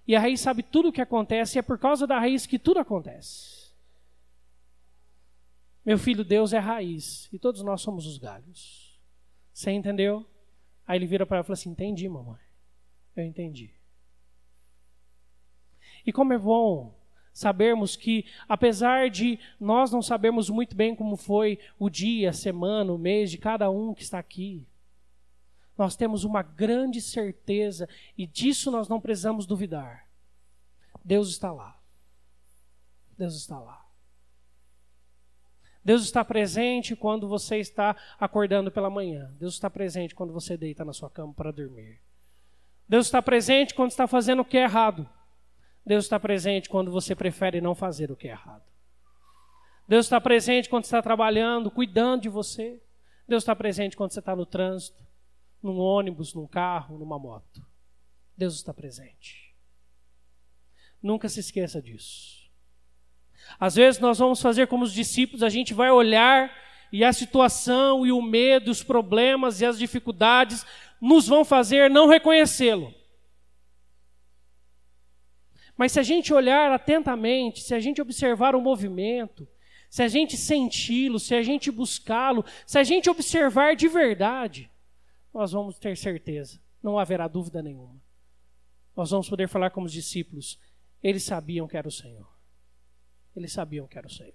E 0.08 0.16
a 0.16 0.20
raiz 0.20 0.42
sabe 0.42 0.64
tudo 0.64 0.90
o 0.90 0.92
que 0.92 1.02
acontece, 1.02 1.58
e 1.58 1.60
é 1.60 1.62
por 1.62 1.78
causa 1.78 2.08
da 2.08 2.20
raiz 2.20 2.46
que 2.46 2.58
tudo 2.58 2.80
acontece. 2.80 3.61
Meu 5.86 5.98
filho, 5.98 6.24
Deus 6.24 6.54
é 6.54 6.60
raiz 6.60 7.28
e 7.34 7.40
todos 7.40 7.64
nós 7.64 7.82
somos 7.82 8.06
os 8.06 8.18
galhos. 8.18 9.00
Você 9.54 9.72
entendeu? 9.72 10.26
Aí 10.86 10.98
ele 10.98 11.08
vira 11.08 11.26
para 11.26 11.38
ela 11.38 11.44
e 11.44 11.48
fala 11.48 11.54
assim: 11.54 11.72
Entendi, 11.72 12.08
mamãe. 12.08 12.40
Eu 13.16 13.24
entendi. 13.24 13.74
E 16.06 16.12
como 16.12 16.34
é 16.34 16.38
bom 16.38 16.98
sabermos 17.34 17.96
que, 17.96 18.26
apesar 18.48 19.10
de 19.10 19.40
nós 19.60 19.92
não 19.92 20.02
sabermos 20.02 20.50
muito 20.50 20.76
bem 20.76 20.96
como 20.96 21.16
foi 21.16 21.60
o 21.80 21.90
dia, 21.90 22.30
a 22.30 22.34
semana, 22.34 22.92
o 22.92 22.98
mês 22.98 23.32
de 23.32 23.38
cada 23.38 23.70
um 23.70 23.94
que 23.94 24.04
está 24.04 24.20
aqui, 24.20 24.68
nós 25.78 25.96
temos 25.96 26.24
uma 26.24 26.42
grande 26.42 27.02
certeza 27.02 27.88
e 28.18 28.28
disso 28.28 28.70
nós 28.70 28.88
não 28.88 29.00
precisamos 29.00 29.46
duvidar. 29.46 30.08
Deus 31.04 31.30
está 31.30 31.52
lá. 31.52 31.80
Deus 33.18 33.36
está 33.36 33.60
lá. 33.60 33.81
Deus 35.84 36.04
está 36.04 36.24
presente 36.24 36.96
quando 36.96 37.28
você 37.28 37.58
está 37.58 37.96
acordando 38.20 38.72
pela 38.72 38.90
manhã. 38.90 39.34
Deus 39.40 39.56
está 39.56 39.70
presente 39.70 40.14
quando 40.14 40.32
você 40.32 40.56
deita 40.56 40.86
na 40.86 40.94
sua 40.94 41.10
cama 41.10 41.34
para 41.34 41.52
dormir. 41.52 42.00
Deus 42.88 43.08
está 43.08 43.22
presente 43.22 43.74
quando 43.74 43.92
está 43.92 44.06
fazendo 44.06 44.42
o 44.42 44.46
que 44.46 44.58
é 44.58 44.64
errado. 44.64 45.10
Deus 45.86 46.06
está 46.06 46.20
presente 46.20 46.70
quando 46.70 46.92
você 46.92 47.16
prefere 47.16 47.60
não 47.60 47.74
fazer 47.74 48.12
o 48.12 48.16
que 48.16 48.28
é 48.28 48.32
errado. 48.32 48.64
Deus 49.88 50.06
está 50.06 50.22
presente 50.22 50.70
quando 50.70 50.84
está 50.84 51.02
trabalhando, 51.02 51.72
cuidando 51.72 52.22
de 52.22 52.30
você. 52.30 52.82
Deus 53.28 53.44
está 53.44 53.56
presente 53.56 53.98
quando 53.98 54.12
você 54.12 54.20
está 54.20 54.36
no 54.36 54.46
trânsito, 54.46 55.04
num 55.64 55.78
ônibus, 55.80 56.34
num 56.34 56.48
carro, 56.48 56.98
numa 56.98 57.18
moto. 57.18 57.66
Deus 58.38 58.56
está 58.56 58.74
presente. 58.74 59.56
Nunca 61.02 61.28
se 61.28 61.40
esqueça 61.40 61.82
disso. 61.82 62.41
Às 63.60 63.76
vezes 63.76 64.00
nós 64.00 64.20
vamos 64.20 64.42
fazer 64.42 64.68
como 64.68 64.84
os 64.84 64.94
discípulos, 64.94 65.44
a 65.44 65.50
gente 65.50 65.74
vai 65.74 65.92
olhar 65.92 66.52
e 66.92 67.04
a 67.04 67.14
situação 67.14 68.06
e 68.06 68.12
o 68.12 68.22
medo, 68.22 68.70
os 68.70 68.84
problemas 68.84 69.62
e 69.62 69.66
as 69.66 69.78
dificuldades 69.78 70.66
nos 71.00 71.28
vão 71.28 71.46
fazer 71.46 71.90
não 71.90 72.08
reconhecê-lo. 72.08 72.94
Mas 75.78 75.94
se 75.94 76.00
a 76.00 76.04
gente 76.04 76.34
olhar 76.34 76.72
atentamente, 76.72 77.62
se 77.62 77.74
a 77.74 77.80
gente 77.80 78.02
observar 78.02 78.56
o 78.56 78.62
movimento, 78.62 79.48
se 79.90 80.04
a 80.04 80.08
gente 80.08 80.38
senti-lo, 80.38 81.20
se 81.20 81.34
a 81.34 81.42
gente 81.42 81.72
buscá-lo, 81.72 82.46
se 82.66 82.78
a 82.78 82.84
gente 82.84 83.10
observar 83.10 83.76
de 83.76 83.88
verdade, 83.88 84.72
nós 85.34 85.52
vamos 85.52 85.80
ter 85.80 85.98
certeza, 85.98 86.62
não 86.84 87.00
haverá 87.00 87.28
dúvida 87.28 87.62
nenhuma. 87.62 88.02
Nós 88.96 89.12
vamos 89.12 89.28
poder 89.28 89.48
falar 89.48 89.70
como 89.72 89.86
os 89.86 89.92
discípulos, 89.92 90.60
eles 91.02 91.24
sabiam 91.24 91.68
que 91.68 91.76
era 91.76 91.88
o 91.88 91.92
Senhor. 91.92 92.31
Eles 93.36 93.52
sabiam 93.52 93.88
que 93.88 93.98
era 93.98 94.08
o 94.08 94.10
Senhor. 94.10 94.34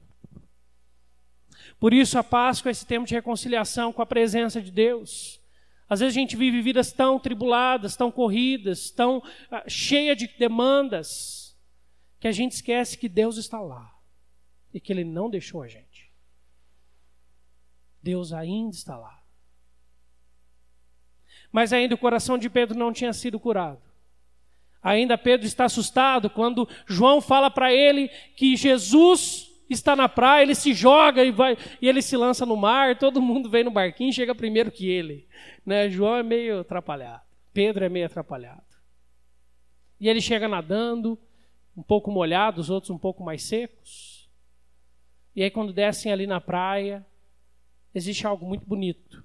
Por 1.78 1.92
isso 1.92 2.18
a 2.18 2.24
Páscoa 2.24 2.70
é 2.70 2.72
esse 2.72 2.86
tempo 2.86 3.06
de 3.06 3.14
reconciliação 3.14 3.92
com 3.92 4.02
a 4.02 4.06
presença 4.06 4.60
de 4.60 4.70
Deus. 4.70 5.40
Às 5.88 6.00
vezes 6.00 6.16
a 6.16 6.20
gente 6.20 6.36
vive 6.36 6.60
vidas 6.60 6.92
tão 6.92 7.18
tribuladas, 7.18 7.96
tão 7.96 8.10
corridas, 8.10 8.90
tão 8.90 9.18
uh, 9.18 9.22
cheia 9.68 10.16
de 10.16 10.26
demandas, 10.26 11.56
que 12.18 12.26
a 12.26 12.32
gente 12.32 12.52
esquece 12.52 12.98
que 12.98 13.08
Deus 13.08 13.36
está 13.36 13.60
lá. 13.60 13.94
e 14.74 14.80
que 14.80 14.92
ele 14.92 15.04
não 15.04 15.30
deixou 15.30 15.62
a 15.62 15.68
gente. 15.68 16.12
Deus 18.02 18.30
ainda 18.32 18.74
está 18.74 18.96
lá. 18.96 19.22
Mas 21.50 21.72
ainda 21.72 21.94
o 21.94 21.98
coração 21.98 22.36
de 22.36 22.50
Pedro 22.50 22.78
não 22.78 22.92
tinha 22.92 23.12
sido 23.12 23.40
curado. 23.40 23.80
Ainda 24.86 25.18
Pedro 25.18 25.48
está 25.48 25.64
assustado 25.64 26.30
quando 26.30 26.68
João 26.86 27.20
fala 27.20 27.50
para 27.50 27.72
ele 27.72 28.06
que 28.36 28.54
Jesus 28.54 29.52
está 29.68 29.96
na 29.96 30.08
praia, 30.08 30.44
ele 30.44 30.54
se 30.54 30.72
joga 30.72 31.24
e, 31.24 31.32
vai, 31.32 31.58
e 31.82 31.88
ele 31.88 32.00
se 32.00 32.16
lança 32.16 32.46
no 32.46 32.56
mar, 32.56 32.96
todo 32.96 33.20
mundo 33.20 33.50
vem 33.50 33.64
no 33.64 33.70
barquinho 33.72 34.12
chega 34.12 34.32
primeiro 34.32 34.70
que 34.70 34.88
ele. 34.88 35.26
Né? 35.66 35.90
João 35.90 36.14
é 36.14 36.22
meio 36.22 36.60
atrapalhado, 36.60 37.24
Pedro 37.52 37.84
é 37.84 37.88
meio 37.88 38.06
atrapalhado. 38.06 38.62
E 39.98 40.08
ele 40.08 40.20
chega 40.20 40.46
nadando, 40.46 41.18
um 41.76 41.82
pouco 41.82 42.08
molhado, 42.12 42.60
os 42.60 42.70
outros 42.70 42.90
um 42.90 42.98
pouco 42.98 43.24
mais 43.24 43.42
secos. 43.42 44.30
E 45.34 45.42
aí, 45.42 45.50
quando 45.50 45.72
descem 45.72 46.12
ali 46.12 46.28
na 46.28 46.40
praia, 46.40 47.04
existe 47.92 48.24
algo 48.24 48.46
muito 48.46 48.64
bonito. 48.64 49.24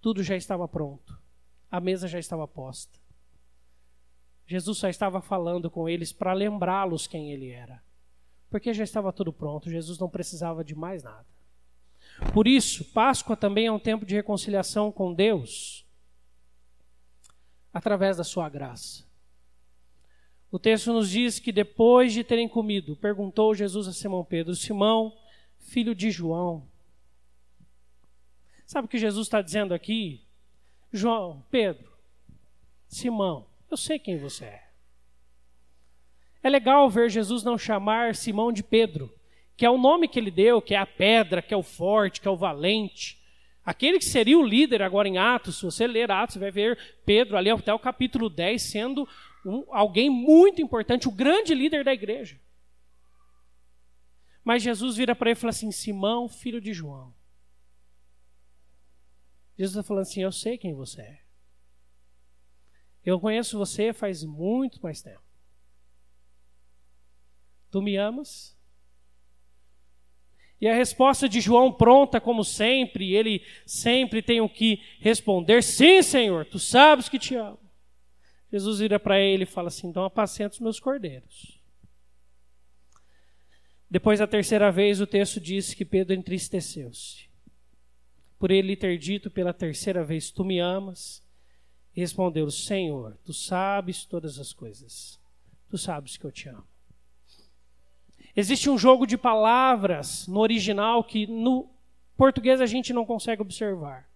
Tudo 0.00 0.24
já 0.24 0.34
estava 0.34 0.66
pronto, 0.66 1.16
a 1.70 1.78
mesa 1.78 2.08
já 2.08 2.18
estava 2.18 2.48
posta. 2.48 2.98
Jesus 4.48 4.78
só 4.78 4.88
estava 4.88 5.20
falando 5.20 5.70
com 5.70 5.86
eles 5.86 6.10
para 6.10 6.32
lembrá-los 6.32 7.06
quem 7.06 7.30
ele 7.30 7.50
era. 7.50 7.82
Porque 8.48 8.72
já 8.72 8.82
estava 8.82 9.12
tudo 9.12 9.30
pronto, 9.30 9.70
Jesus 9.70 9.98
não 9.98 10.08
precisava 10.08 10.64
de 10.64 10.74
mais 10.74 11.02
nada. 11.02 11.26
Por 12.32 12.48
isso, 12.48 12.82
Páscoa 12.86 13.36
também 13.36 13.66
é 13.66 13.72
um 13.72 13.78
tempo 13.78 14.06
de 14.06 14.14
reconciliação 14.14 14.90
com 14.90 15.12
Deus 15.12 15.86
através 17.72 18.16
da 18.16 18.24
sua 18.24 18.48
graça. 18.48 19.06
O 20.50 20.58
texto 20.58 20.94
nos 20.94 21.10
diz 21.10 21.38
que 21.38 21.52
depois 21.52 22.14
de 22.14 22.24
terem 22.24 22.48
comido, 22.48 22.96
perguntou 22.96 23.54
Jesus 23.54 23.86
a 23.86 23.92
Simão 23.92 24.24
Pedro: 24.24 24.56
Simão, 24.56 25.14
filho 25.58 25.94
de 25.94 26.10
João. 26.10 26.66
Sabe 28.64 28.86
o 28.86 28.88
que 28.88 28.98
Jesus 28.98 29.26
está 29.26 29.42
dizendo 29.42 29.74
aqui? 29.74 30.22
João, 30.90 31.44
Pedro, 31.50 31.92
Simão, 32.88 33.47
eu 33.70 33.76
sei 33.76 33.98
quem 33.98 34.18
você 34.18 34.44
é. 34.44 34.68
É 36.42 36.48
legal 36.48 36.88
ver 36.88 37.10
Jesus 37.10 37.42
não 37.42 37.58
chamar 37.58 38.14
Simão 38.14 38.52
de 38.52 38.62
Pedro, 38.62 39.12
que 39.56 39.66
é 39.66 39.70
o 39.70 39.78
nome 39.78 40.08
que 40.08 40.18
ele 40.18 40.30
deu, 40.30 40.62
que 40.62 40.74
é 40.74 40.78
a 40.78 40.86
pedra, 40.86 41.42
que 41.42 41.52
é 41.52 41.56
o 41.56 41.62
forte, 41.62 42.20
que 42.20 42.28
é 42.28 42.30
o 42.30 42.36
valente. 42.36 43.18
Aquele 43.64 43.98
que 43.98 44.04
seria 44.04 44.38
o 44.38 44.46
líder 44.46 44.82
agora 44.82 45.08
em 45.08 45.18
Atos, 45.18 45.58
se 45.58 45.64
você 45.64 45.86
ler 45.86 46.10
Atos, 46.10 46.34
você 46.34 46.38
vai 46.38 46.50
ver 46.50 46.78
Pedro 47.04 47.36
ali 47.36 47.50
até 47.50 47.74
o 47.74 47.78
capítulo 47.78 48.30
10 48.30 48.62
sendo 48.62 49.06
um, 49.44 49.64
alguém 49.70 50.08
muito 50.08 50.62
importante, 50.62 51.08
o 51.08 51.12
grande 51.12 51.54
líder 51.54 51.84
da 51.84 51.92
igreja. 51.92 52.40
Mas 54.44 54.62
Jesus 54.62 54.96
vira 54.96 55.14
para 55.14 55.30
ele 55.30 55.38
e 55.38 55.40
fala 55.40 55.50
assim: 55.50 55.70
Simão, 55.70 56.28
filho 56.28 56.60
de 56.60 56.72
João. 56.72 57.12
Jesus 59.58 59.76
está 59.76 59.82
falando 59.82 60.02
assim: 60.02 60.22
Eu 60.22 60.32
sei 60.32 60.56
quem 60.56 60.72
você 60.72 61.02
é. 61.02 61.27
Eu 63.04 63.18
conheço 63.20 63.58
você 63.58 63.92
faz 63.92 64.24
muito 64.24 64.80
mais 64.82 65.00
tempo. 65.00 65.22
Tu 67.70 67.82
me 67.82 67.96
amas? 67.96 68.56
E 70.60 70.66
a 70.66 70.74
resposta 70.74 71.28
de 71.28 71.40
João, 71.40 71.72
pronta 71.72 72.20
como 72.20 72.42
sempre, 72.42 73.14
ele 73.14 73.44
sempre 73.64 74.20
tem 74.20 74.40
o 74.40 74.48
que 74.48 74.82
responder: 74.98 75.62
Sim, 75.62 76.02
Senhor, 76.02 76.44
tu 76.44 76.58
sabes 76.58 77.08
que 77.08 77.18
te 77.18 77.34
amo. 77.36 77.60
Jesus 78.50 78.80
vira 78.80 78.98
para 78.98 79.20
ele 79.20 79.44
e 79.44 79.46
fala 79.46 79.68
assim: 79.68 79.88
Então 79.88 80.04
apacenta 80.04 80.54
os 80.54 80.60
meus 80.60 80.80
cordeiros. 80.80 81.60
Depois 83.90 84.18
da 84.18 84.26
terceira 84.26 84.70
vez, 84.70 85.00
o 85.00 85.06
texto 85.06 85.40
diz 85.40 85.72
que 85.72 85.84
Pedro 85.84 86.14
entristeceu-se. 86.14 87.28
Por 88.38 88.50
ele 88.50 88.76
ter 88.76 88.98
dito 88.98 89.30
pela 89.30 89.52
terceira 89.52 90.02
vez: 90.02 90.30
Tu 90.30 90.44
me 90.44 90.58
amas. 90.58 91.26
Respondeu: 91.98 92.50
Senhor, 92.50 93.16
tu 93.24 93.32
sabes 93.32 94.04
todas 94.04 94.38
as 94.38 94.52
coisas. 94.52 95.18
Tu 95.68 95.76
sabes 95.76 96.16
que 96.16 96.24
eu 96.24 96.30
te 96.30 96.48
amo. 96.48 96.64
Existe 98.36 98.70
um 98.70 98.78
jogo 98.78 99.04
de 99.06 99.18
palavras 99.18 100.28
no 100.28 100.38
original 100.38 101.02
que 101.02 101.26
no 101.26 101.68
português 102.16 102.60
a 102.60 102.66
gente 102.66 102.92
não 102.92 103.04
consegue 103.04 103.42
observar. 103.42 104.08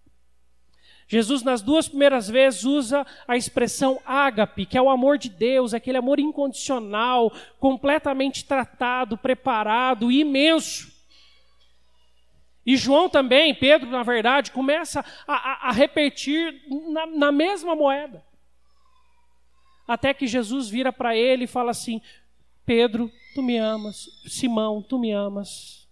Jesus, 1.07 1.43
nas 1.43 1.61
duas 1.61 1.89
primeiras 1.89 2.29
vezes, 2.29 2.63
usa 2.63 3.05
a 3.27 3.35
expressão 3.35 3.99
ágape, 4.05 4.65
que 4.65 4.77
é 4.77 4.81
o 4.81 4.89
amor 4.89 5.17
de 5.17 5.29
Deus, 5.29 5.73
aquele 5.73 5.97
amor 5.97 6.19
incondicional, 6.19 7.33
completamente 7.59 8.45
tratado, 8.45 9.17
preparado, 9.17 10.09
imenso. 10.09 10.92
E 12.65 12.77
João 12.77 13.09
também, 13.09 13.53
Pedro, 13.53 13.89
na 13.89 14.03
verdade, 14.03 14.51
começa 14.51 15.03
a, 15.27 15.33
a, 15.33 15.69
a 15.69 15.71
repetir 15.71 16.63
na, 16.91 17.05
na 17.05 17.31
mesma 17.31 17.75
moeda. 17.75 18.23
Até 19.87 20.13
que 20.13 20.25
Jesus 20.27 20.69
vira 20.69 20.93
para 20.93 21.15
ele 21.15 21.43
e 21.43 21.47
fala 21.47 21.71
assim: 21.71 22.01
Pedro, 22.65 23.11
tu 23.35 23.41
me 23.41 23.57
amas. 23.57 24.07
Simão, 24.27 24.81
tu 24.81 24.97
me 24.97 25.11
amas. 25.11 25.89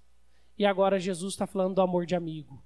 E 0.57 0.65
agora 0.65 0.99
Jesus 0.99 1.34
está 1.34 1.45
falando 1.45 1.75
do 1.75 1.81
amor 1.81 2.05
de 2.05 2.15
amigo. 2.15 2.63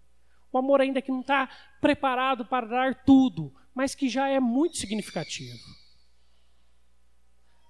O 0.52 0.58
amor 0.58 0.82
ainda 0.82 1.02
que 1.02 1.12
não 1.12 1.22
está 1.22 1.50
preparado 1.82 2.46
para 2.46 2.68
dar 2.68 2.96
tudo, 3.04 3.54
mas 3.74 3.96
que 3.96 4.08
já 4.08 4.28
é 4.30 4.40
muito 4.40 4.78
significativo. 4.78 5.60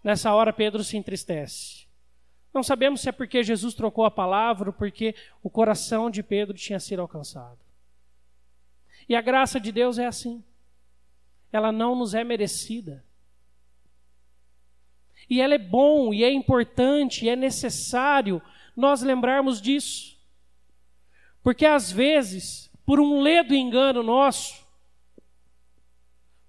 Nessa 0.04 0.34
hora, 0.34 0.54
Pedro 0.54 0.84
se 0.84 0.98
entristece. 0.98 1.85
Não 2.56 2.63
sabemos 2.63 3.02
se 3.02 3.10
é 3.10 3.12
porque 3.12 3.44
Jesus 3.44 3.74
trocou 3.74 4.06
a 4.06 4.10
palavra 4.10 4.70
ou 4.70 4.74
porque 4.74 5.13
o 5.44 5.50
coração 5.50 6.10
de 6.10 6.24
Pedro 6.24 6.56
tinha 6.56 6.80
sido 6.80 7.02
alcançado. 7.02 7.60
E 9.10 9.13
a 9.13 9.20
graça 9.20 9.60
de 9.60 9.74
Deus 9.74 10.00
é 10.00 10.06
assim. 10.06 10.41
Ela 11.52 11.70
não 11.70 11.98
nos 11.98 12.13
é 12.13 12.24
merecida. 12.24 13.04
E 15.30 15.41
ela 15.41 15.56
é 15.56 15.58
bom, 15.58 16.13
e 16.13 16.24
é 16.24 16.32
importante, 16.32 17.26
e 17.26 17.30
é 17.30 17.36
necessário 17.36 18.41
nós 18.74 19.02
lembrarmos 19.02 19.62
disso. 19.62 20.18
Porque 21.44 21.65
às 21.65 21.91
vezes, 21.91 22.72
por 22.86 23.02
um 23.02 23.20
ledo 23.20 23.54
engano 23.54 24.02
nosso, 24.02 24.64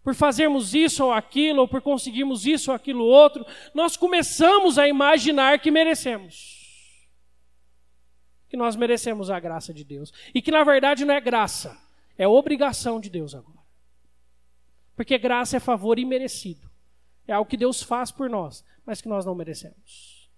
por 0.07 0.15
fazermos 0.15 0.73
isso 0.73 1.05
ou 1.05 1.13
aquilo, 1.13 1.63
ou 1.63 1.67
por 1.67 1.83
conseguirmos 1.83 2.47
isso 2.47 2.71
ou 2.71 2.77
aquilo 2.77 3.05
outro, 3.05 3.45
nós 3.75 3.97
começamos 3.97 4.79
a 4.79 4.87
imaginar 4.87 5.59
que 5.59 5.69
merecemos. 5.69 7.11
Que 8.49 8.57
nós 8.57 8.77
merecemos 8.77 9.31
a 9.31 9.41
graça 9.41 9.75
de 9.75 9.83
Deus. 9.83 10.13
E 10.33 10.41
que 10.41 10.53
na 10.53 10.63
verdade 10.63 11.05
não 11.05 11.13
é 11.13 11.21
graça, 11.21 11.77
é 12.17 12.25
obrigação 12.29 13.01
de 13.01 13.11
Deus 13.11 13.35
agora. 13.35 13.59
Porque 14.95 15.19
graça 15.19 15.57
é 15.57 15.61
favor 15.61 15.99
imerecido. 15.99 16.71
É 17.27 17.33
algo 17.33 17.51
que 17.51 17.57
Deus 17.57 17.83
faz 17.83 18.13
por 18.13 18.31
nós, 18.31 18.65
mas 18.87 19.01
que 19.01 19.09
nós 19.09 19.27
não 19.27 19.35
merecemos. 19.35 20.31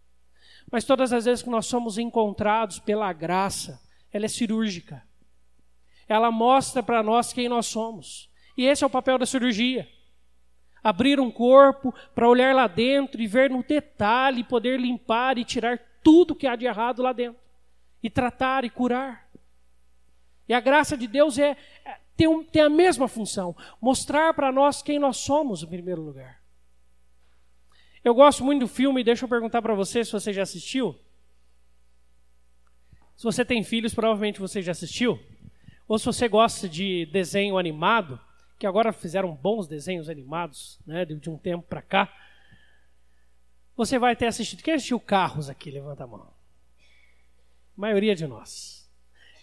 Mas 0.72 0.84
todas 0.84 1.12
as 1.12 1.26
vezes 1.26 1.42
que 1.42 1.50
nós 1.50 1.66
somos 1.66 1.98
encontrados 1.98 2.78
pela 2.78 3.12
graça, 3.12 3.78
ela 4.10 4.24
é 4.24 4.28
cirúrgica. 4.28 5.06
Ela 6.08 6.30
mostra 6.30 6.82
para 6.82 7.02
nós 7.02 7.34
quem 7.34 7.50
nós 7.50 7.66
somos. 7.66 8.30
E 8.58 8.66
esse 8.66 8.82
é 8.82 8.86
o 8.86 8.90
papel 8.90 9.16
da 9.16 9.24
cirurgia. 9.24 9.88
Abrir 10.82 11.20
um 11.20 11.30
corpo 11.30 11.94
para 12.12 12.28
olhar 12.28 12.52
lá 12.52 12.66
dentro 12.66 13.22
e 13.22 13.26
ver 13.28 13.48
no 13.48 13.62
detalhe, 13.62 14.42
poder 14.42 14.80
limpar 14.80 15.38
e 15.38 15.44
tirar 15.44 15.78
tudo 16.02 16.34
que 16.34 16.44
há 16.44 16.56
de 16.56 16.66
errado 16.66 17.00
lá 17.00 17.12
dentro. 17.12 17.40
E 18.02 18.10
tratar 18.10 18.64
e 18.64 18.70
curar. 18.70 19.30
E 20.48 20.52
a 20.52 20.58
graça 20.58 20.96
de 20.96 21.06
Deus 21.06 21.38
é, 21.38 21.56
é 21.84 22.00
tem, 22.16 22.26
um, 22.26 22.42
tem 22.42 22.62
a 22.62 22.68
mesma 22.68 23.06
função: 23.06 23.54
mostrar 23.80 24.34
para 24.34 24.50
nós 24.50 24.82
quem 24.82 24.98
nós 24.98 25.18
somos, 25.18 25.62
em 25.62 25.66
primeiro 25.68 26.02
lugar. 26.02 26.42
Eu 28.02 28.12
gosto 28.12 28.44
muito 28.44 28.60
do 28.60 28.68
filme, 28.68 29.04
deixa 29.04 29.24
eu 29.24 29.28
perguntar 29.28 29.62
para 29.62 29.74
você 29.74 30.04
se 30.04 30.10
você 30.10 30.32
já 30.32 30.42
assistiu. 30.42 30.98
Se 33.16 33.22
você 33.22 33.44
tem 33.44 33.62
filhos, 33.62 33.94
provavelmente 33.94 34.40
você 34.40 34.60
já 34.62 34.72
assistiu. 34.72 35.20
Ou 35.86 35.96
se 35.96 36.06
você 36.06 36.26
gosta 36.28 36.68
de 36.68 37.06
desenho 37.06 37.56
animado, 37.56 38.20
que 38.58 38.66
agora 38.66 38.92
fizeram 38.92 39.34
bons 39.34 39.68
desenhos 39.68 40.08
animados, 40.08 40.80
né, 40.86 41.04
de 41.04 41.30
um 41.30 41.38
tempo 41.38 41.64
para 41.66 41.80
cá. 41.80 42.12
Você 43.76 43.98
vai 43.98 44.16
ter 44.16 44.26
assistido. 44.26 44.62
Quem 44.62 44.74
assistiu 44.74 44.98
Carros 44.98 45.48
aqui? 45.48 45.70
Levanta 45.70 46.02
a 46.02 46.06
mão. 46.06 46.26
A 47.76 47.80
maioria 47.80 48.16
de 48.16 48.26
nós. 48.26 48.90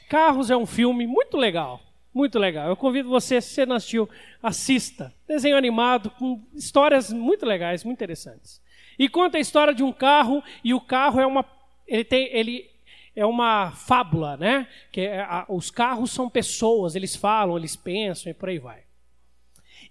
Carros 0.09 0.51
é 0.51 0.57
um 0.57 0.65
filme 0.65 1.07
muito 1.07 1.37
legal. 1.37 1.81
Muito 2.13 2.37
legal. 2.37 2.67
Eu 2.67 2.75
convido 2.75 3.09
você, 3.09 3.41
se 3.41 3.49
você 3.49 3.65
não 3.65 3.75
assistiu, 3.75 4.09
assista. 4.43 5.13
Desenho 5.27 5.57
animado 5.57 6.09
com 6.11 6.45
histórias 6.53 7.11
muito 7.11 7.45
legais, 7.45 7.83
muito 7.83 7.97
interessantes. 7.97 8.61
E 8.99 9.09
conta 9.09 9.37
a 9.37 9.41
história 9.41 9.73
de 9.73 9.83
um 9.83 9.91
carro, 9.91 10.43
e 10.63 10.73
o 10.73 10.79
carro 10.79 11.19
é 11.19 11.25
uma. 11.25 11.45
Ele 11.87 12.03
tem. 12.03 12.29
Ele 12.33 12.69
é 13.15 13.25
uma 13.25 13.71
fábula, 13.71 14.37
né? 14.37 14.67
Que 14.91 15.01
é, 15.01 15.21
a, 15.21 15.45
os 15.47 15.71
carros 15.71 16.11
são 16.11 16.29
pessoas, 16.29 16.95
eles 16.95 17.15
falam, 17.15 17.57
eles 17.57 17.75
pensam 17.75 18.29
e 18.29 18.33
por 18.33 18.49
aí 18.49 18.59
vai. 18.59 18.84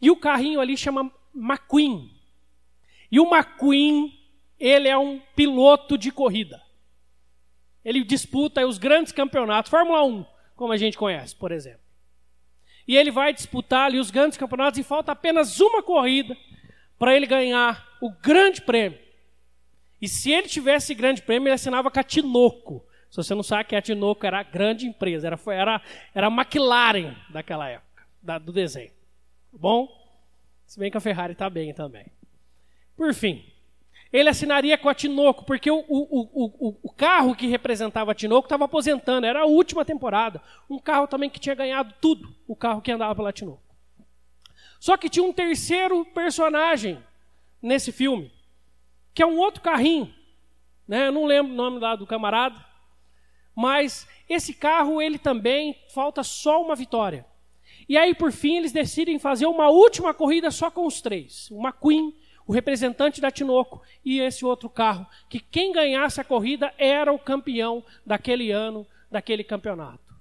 E 0.01 0.11
o 0.11 0.17
carrinho 0.17 0.61
ali 0.61 0.77
chama 0.77 1.11
McQueen. 1.35 2.11
E 3.11 3.21
o 3.21 3.33
McQueen, 3.33 4.13
ele 4.59 4.89
é 4.89 4.97
um 4.97 5.21
piloto 5.37 5.97
de 5.97 6.11
corrida. 6.11 6.63
Ele 7.85 8.03
disputa 8.03 8.67
os 8.67 8.79
grandes 8.79 9.13
campeonatos, 9.13 9.71
Fórmula 9.71 10.03
1, 10.05 10.25
como 10.57 10.73
a 10.73 10.77
gente 10.77 10.97
conhece, 10.97 11.37
por 11.37 11.53
exemplo. 11.53 11.85
E 12.89 12.97
ele 12.97 13.11
vai 13.11 13.33
disputar 13.33 13.87
ali 13.87 13.99
os 13.99 14.11
grandes 14.11 14.39
campeonatos 14.39 14.79
e 14.79 14.83
falta 14.83 15.13
apenas 15.13 15.61
uma 15.61 15.83
corrida 15.83 16.37
para 16.99 17.15
ele 17.15 17.27
ganhar 17.27 17.87
o 18.01 18.11
grande 18.11 18.63
prêmio. 18.63 18.99
E 20.01 20.09
se 20.09 20.31
ele 20.31 20.49
tivesse 20.49 20.95
grande 20.95 21.23
prêmio, 21.23 21.49
ele 21.49 21.55
assinava 21.55 21.91
com 21.91 22.01
a 22.01 22.03
Tinoco. 22.03 22.85
Se 23.11 23.17
você 23.17 23.35
não 23.35 23.43
sabe 23.43 23.69
que 23.69 23.77
a 23.77 23.81
Tinoco 23.83 24.27
era 24.27 24.41
a 24.41 24.43
grande 24.43 24.87
empresa, 24.87 25.27
era, 25.27 25.39
era, 25.47 25.83
era 26.15 26.27
a 26.27 26.31
McLaren 26.31 27.15
daquela 27.31 27.69
época, 27.69 28.03
da, 28.23 28.39
do 28.39 28.53
desenho. 28.53 28.91
Bom? 29.59 29.89
Se 30.67 30.79
bem 30.79 30.91
que 30.91 30.97
a 30.97 31.01
Ferrari 31.01 31.33
está 31.33 31.49
bem 31.49 31.73
também. 31.73 32.07
Por 32.97 33.13
fim, 33.15 33.45
ele 34.13 34.29
assinaria 34.29 34.79
com 34.79 34.89
a 34.89 34.95
Tinoco, 34.95 35.45
porque 35.45 35.71
o, 35.71 35.85
o, 35.89 36.69
o, 36.69 36.79
o 36.83 36.93
carro 36.93 37.35
que 37.35 37.47
representava 37.47 38.13
a 38.13 38.15
Tinoco 38.15 38.47
estava 38.47 38.65
aposentando, 38.65 39.27
era 39.27 39.43
a 39.43 39.47
última 39.47 39.85
temporada. 39.85 40.41
Um 40.71 40.79
carro 40.79 41.07
também 41.07 41.29
que 41.29 41.41
tinha 41.41 41.55
ganhado 41.55 41.93
tudo, 42.01 42.35
o 42.47 42.55
carro 42.55 42.81
que 42.81 42.93
andava 42.93 43.15
pela 43.15 43.33
Tinoco. 43.33 43.63
Só 44.79 44.97
que 44.97 45.09
tinha 45.09 45.25
um 45.25 45.33
terceiro 45.33 46.05
personagem 46.05 47.03
nesse 47.61 47.91
filme, 47.91 48.31
que 49.13 49.23
é 49.23 49.27
um 49.27 49.39
outro 49.39 49.63
carrinho. 49.63 50.15
Né? 50.87 51.09
Eu 51.09 51.13
não 51.13 51.25
lembro 51.25 51.53
o 51.53 51.57
nome 51.57 51.79
lá 51.79 51.97
do 51.97 52.07
camarada, 52.07 52.65
mas 53.55 54.07
esse 54.29 54.53
carro, 54.53 55.01
ele 55.01 55.19
também, 55.19 55.77
falta 55.93 56.23
só 56.23 56.63
uma 56.63 56.77
vitória. 56.77 57.27
E 57.89 57.97
aí, 57.97 58.15
por 58.15 58.33
fim, 58.33 58.57
eles 58.57 58.73
decidem 58.73 59.19
fazer 59.19 59.47
uma 59.47 59.69
última 59.69 60.15
corrida 60.15 60.51
só 60.51 60.71
com 60.71 60.87
os 60.87 61.01
três. 61.01 61.51
Uma 61.51 61.73
Queen 61.73 62.15
o 62.47 62.53
representante 62.53 63.21
da 63.21 63.31
Tinoco 63.31 63.83
e 64.05 64.21
esse 64.21 64.45
outro 64.45 64.69
carro, 64.69 65.07
que 65.29 65.41
quem 65.41 65.73
ganhasse 65.73 66.21
a 66.21 66.25
corrida 66.25 66.73
era 66.79 67.13
o 67.13 67.19
campeão 67.19 67.83
daquele 68.05 68.51
ano, 68.51 68.87
daquele 69.11 69.43
campeonato. 69.43 70.15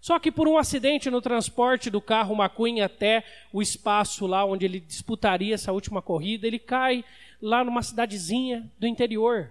Só 0.00 0.18
que 0.18 0.30
por 0.30 0.46
um 0.46 0.56
acidente 0.56 1.10
no 1.10 1.20
transporte 1.20 1.90
do 1.90 2.00
carro 2.00 2.34
McQueen 2.34 2.80
até 2.80 3.24
o 3.52 3.60
espaço 3.60 4.26
lá 4.26 4.44
onde 4.44 4.64
ele 4.64 4.80
disputaria 4.80 5.54
essa 5.54 5.72
última 5.72 6.00
corrida, 6.00 6.46
ele 6.46 6.58
cai 6.58 7.04
lá 7.42 7.64
numa 7.64 7.82
cidadezinha 7.82 8.70
do 8.78 8.86
interior. 8.86 9.50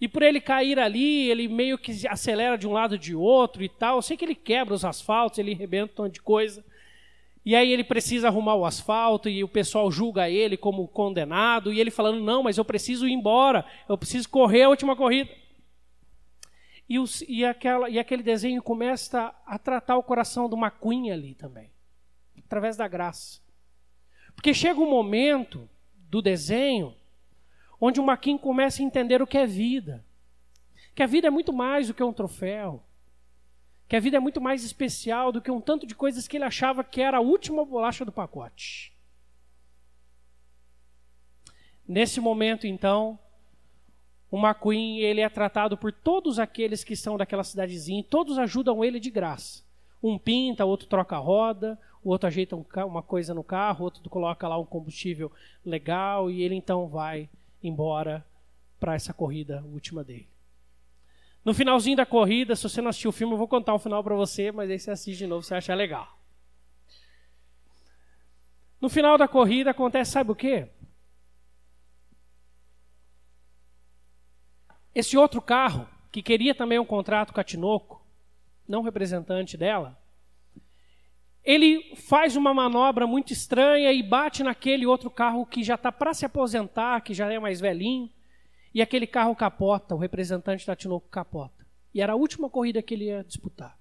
E 0.00 0.08
por 0.08 0.22
ele 0.22 0.40
cair 0.40 0.78
ali, 0.78 1.28
ele 1.28 1.46
meio 1.46 1.76
que 1.76 2.06
acelera 2.08 2.56
de 2.56 2.66
um 2.66 2.72
lado 2.72 2.98
de 2.98 3.14
outro 3.14 3.62
e 3.62 3.68
tal. 3.68 3.96
Eu 3.96 4.02
sei 4.02 4.16
que 4.16 4.24
ele 4.24 4.34
quebra 4.34 4.72
os 4.72 4.84
asfaltos, 4.84 5.38
ele 5.38 5.52
arrebenta 5.52 6.00
um 6.00 6.04
monte 6.06 6.14
de 6.14 6.22
coisa. 6.22 6.64
E 7.44 7.54
aí 7.54 7.70
ele 7.70 7.84
precisa 7.84 8.28
arrumar 8.28 8.54
o 8.54 8.64
asfalto 8.64 9.28
e 9.28 9.44
o 9.44 9.48
pessoal 9.48 9.90
julga 9.90 10.28
ele 10.28 10.56
como 10.56 10.88
condenado 10.88 11.72
e 11.72 11.80
ele 11.80 11.90
falando 11.90 12.22
não, 12.22 12.42
mas 12.42 12.58
eu 12.58 12.64
preciso 12.64 13.06
ir 13.06 13.12
embora, 13.12 13.64
eu 13.88 13.96
preciso 13.96 14.28
correr 14.28 14.62
a 14.62 14.68
última 14.68 14.96
corrida. 14.96 15.30
E, 16.88 16.98
os, 16.98 17.22
e, 17.22 17.44
aquela, 17.44 17.88
e 17.88 17.98
aquele 17.98 18.22
desenho 18.22 18.62
começa 18.62 19.34
a 19.46 19.58
tratar 19.58 19.96
o 19.96 20.02
coração 20.02 20.48
do 20.48 20.56
McQueen 20.56 21.12
ali 21.12 21.34
também, 21.34 21.70
através 22.44 22.76
da 22.76 22.88
graça. 22.88 23.40
Porque 24.34 24.52
chega 24.52 24.80
um 24.80 24.90
momento 24.90 25.68
do 25.94 26.20
desenho 26.20 26.94
onde 27.80 28.00
o 28.00 28.04
McQueen 28.04 28.38
começa 28.38 28.82
a 28.82 28.84
entender 28.84 29.22
o 29.22 29.26
que 29.26 29.38
é 29.38 29.46
vida. 29.46 30.04
Que 30.94 31.02
a 31.02 31.06
vida 31.06 31.28
é 31.28 31.30
muito 31.30 31.52
mais 31.52 31.88
do 31.88 31.94
que 31.94 32.02
um 32.02 32.12
troféu 32.12 32.82
que 33.90 33.96
a 33.96 34.00
vida 34.00 34.18
é 34.18 34.20
muito 34.20 34.40
mais 34.40 34.62
especial 34.62 35.32
do 35.32 35.42
que 35.42 35.50
um 35.50 35.60
tanto 35.60 35.84
de 35.84 35.96
coisas 35.96 36.28
que 36.28 36.36
ele 36.36 36.44
achava 36.44 36.84
que 36.84 37.02
era 37.02 37.16
a 37.16 37.20
última 37.20 37.64
bolacha 37.64 38.04
do 38.04 38.12
pacote. 38.12 38.96
Nesse 41.88 42.20
momento, 42.20 42.68
então, 42.68 43.18
o 44.30 44.38
McQueen 44.38 45.00
ele 45.00 45.20
é 45.20 45.28
tratado 45.28 45.76
por 45.76 45.92
todos 45.92 46.38
aqueles 46.38 46.84
que 46.84 46.94
são 46.94 47.16
daquela 47.16 47.42
cidadezinha, 47.42 48.04
todos 48.08 48.38
ajudam 48.38 48.84
ele 48.84 49.00
de 49.00 49.10
graça. 49.10 49.64
Um 50.00 50.16
pinta, 50.16 50.64
outro 50.64 50.86
troca 50.86 51.16
a 51.16 51.18
roda, 51.18 51.76
o 52.04 52.10
outro 52.10 52.28
ajeita 52.28 52.54
um, 52.54 52.64
uma 52.86 53.02
coisa 53.02 53.34
no 53.34 53.42
carro, 53.42 53.86
outro 53.86 54.08
coloca 54.08 54.46
lá 54.46 54.56
um 54.56 54.64
combustível 54.64 55.32
legal 55.66 56.30
e 56.30 56.44
ele 56.44 56.54
então 56.54 56.86
vai 56.86 57.28
embora 57.62 58.24
para 58.78 58.94
essa 58.94 59.12
corrida 59.12 59.62
última 59.66 60.02
dele. 60.02 60.28
No 61.44 61.54
finalzinho 61.54 61.96
da 61.96 62.06
corrida, 62.06 62.54
se 62.54 62.62
você 62.62 62.80
não 62.80 62.90
assistiu 62.90 63.10
o 63.10 63.12
filme, 63.12 63.34
eu 63.34 63.38
vou 63.38 63.48
contar 63.48 63.74
o 63.74 63.78
final 63.78 64.02
para 64.04 64.14
você, 64.14 64.52
mas 64.52 64.70
aí 64.70 64.78
você 64.78 64.90
assiste 64.90 65.18
de 65.18 65.26
novo, 65.26 65.42
você 65.42 65.54
acha 65.54 65.74
legal. 65.74 66.18
No 68.80 68.88
final 68.88 69.18
da 69.18 69.28
corrida 69.28 69.70
acontece, 69.70 70.12
sabe 70.12 70.32
o 70.32 70.34
quê? 70.34 70.68
Esse 74.94 75.16
outro 75.16 75.40
carro, 75.40 75.86
que 76.10 76.22
queria 76.22 76.54
também 76.54 76.78
um 76.78 76.84
contrato 76.84 77.32
com 77.32 77.40
a 77.40 77.44
Tinoco, 77.44 78.04
não 78.66 78.82
representante 78.82 79.56
dela, 79.56 79.99
ele 81.44 81.94
faz 81.96 82.36
uma 82.36 82.52
manobra 82.52 83.06
muito 83.06 83.32
estranha 83.32 83.92
e 83.92 84.02
bate 84.02 84.42
naquele 84.42 84.86
outro 84.86 85.10
carro 85.10 85.46
que 85.46 85.62
já 85.62 85.74
está 85.74 85.90
para 85.90 86.12
se 86.12 86.24
aposentar, 86.24 87.00
que 87.00 87.14
já 87.14 87.32
é 87.32 87.38
mais 87.38 87.60
velhinho. 87.60 88.10
E 88.74 88.82
aquele 88.82 89.06
carro 89.06 89.34
capota, 89.34 89.94
o 89.94 89.98
representante 89.98 90.66
da 90.66 90.76
Tinoco 90.76 91.08
capota. 91.08 91.66
E 91.92 92.00
era 92.00 92.12
a 92.12 92.16
última 92.16 92.48
corrida 92.48 92.82
que 92.82 92.94
ele 92.94 93.06
ia 93.06 93.24
disputar. 93.24 93.78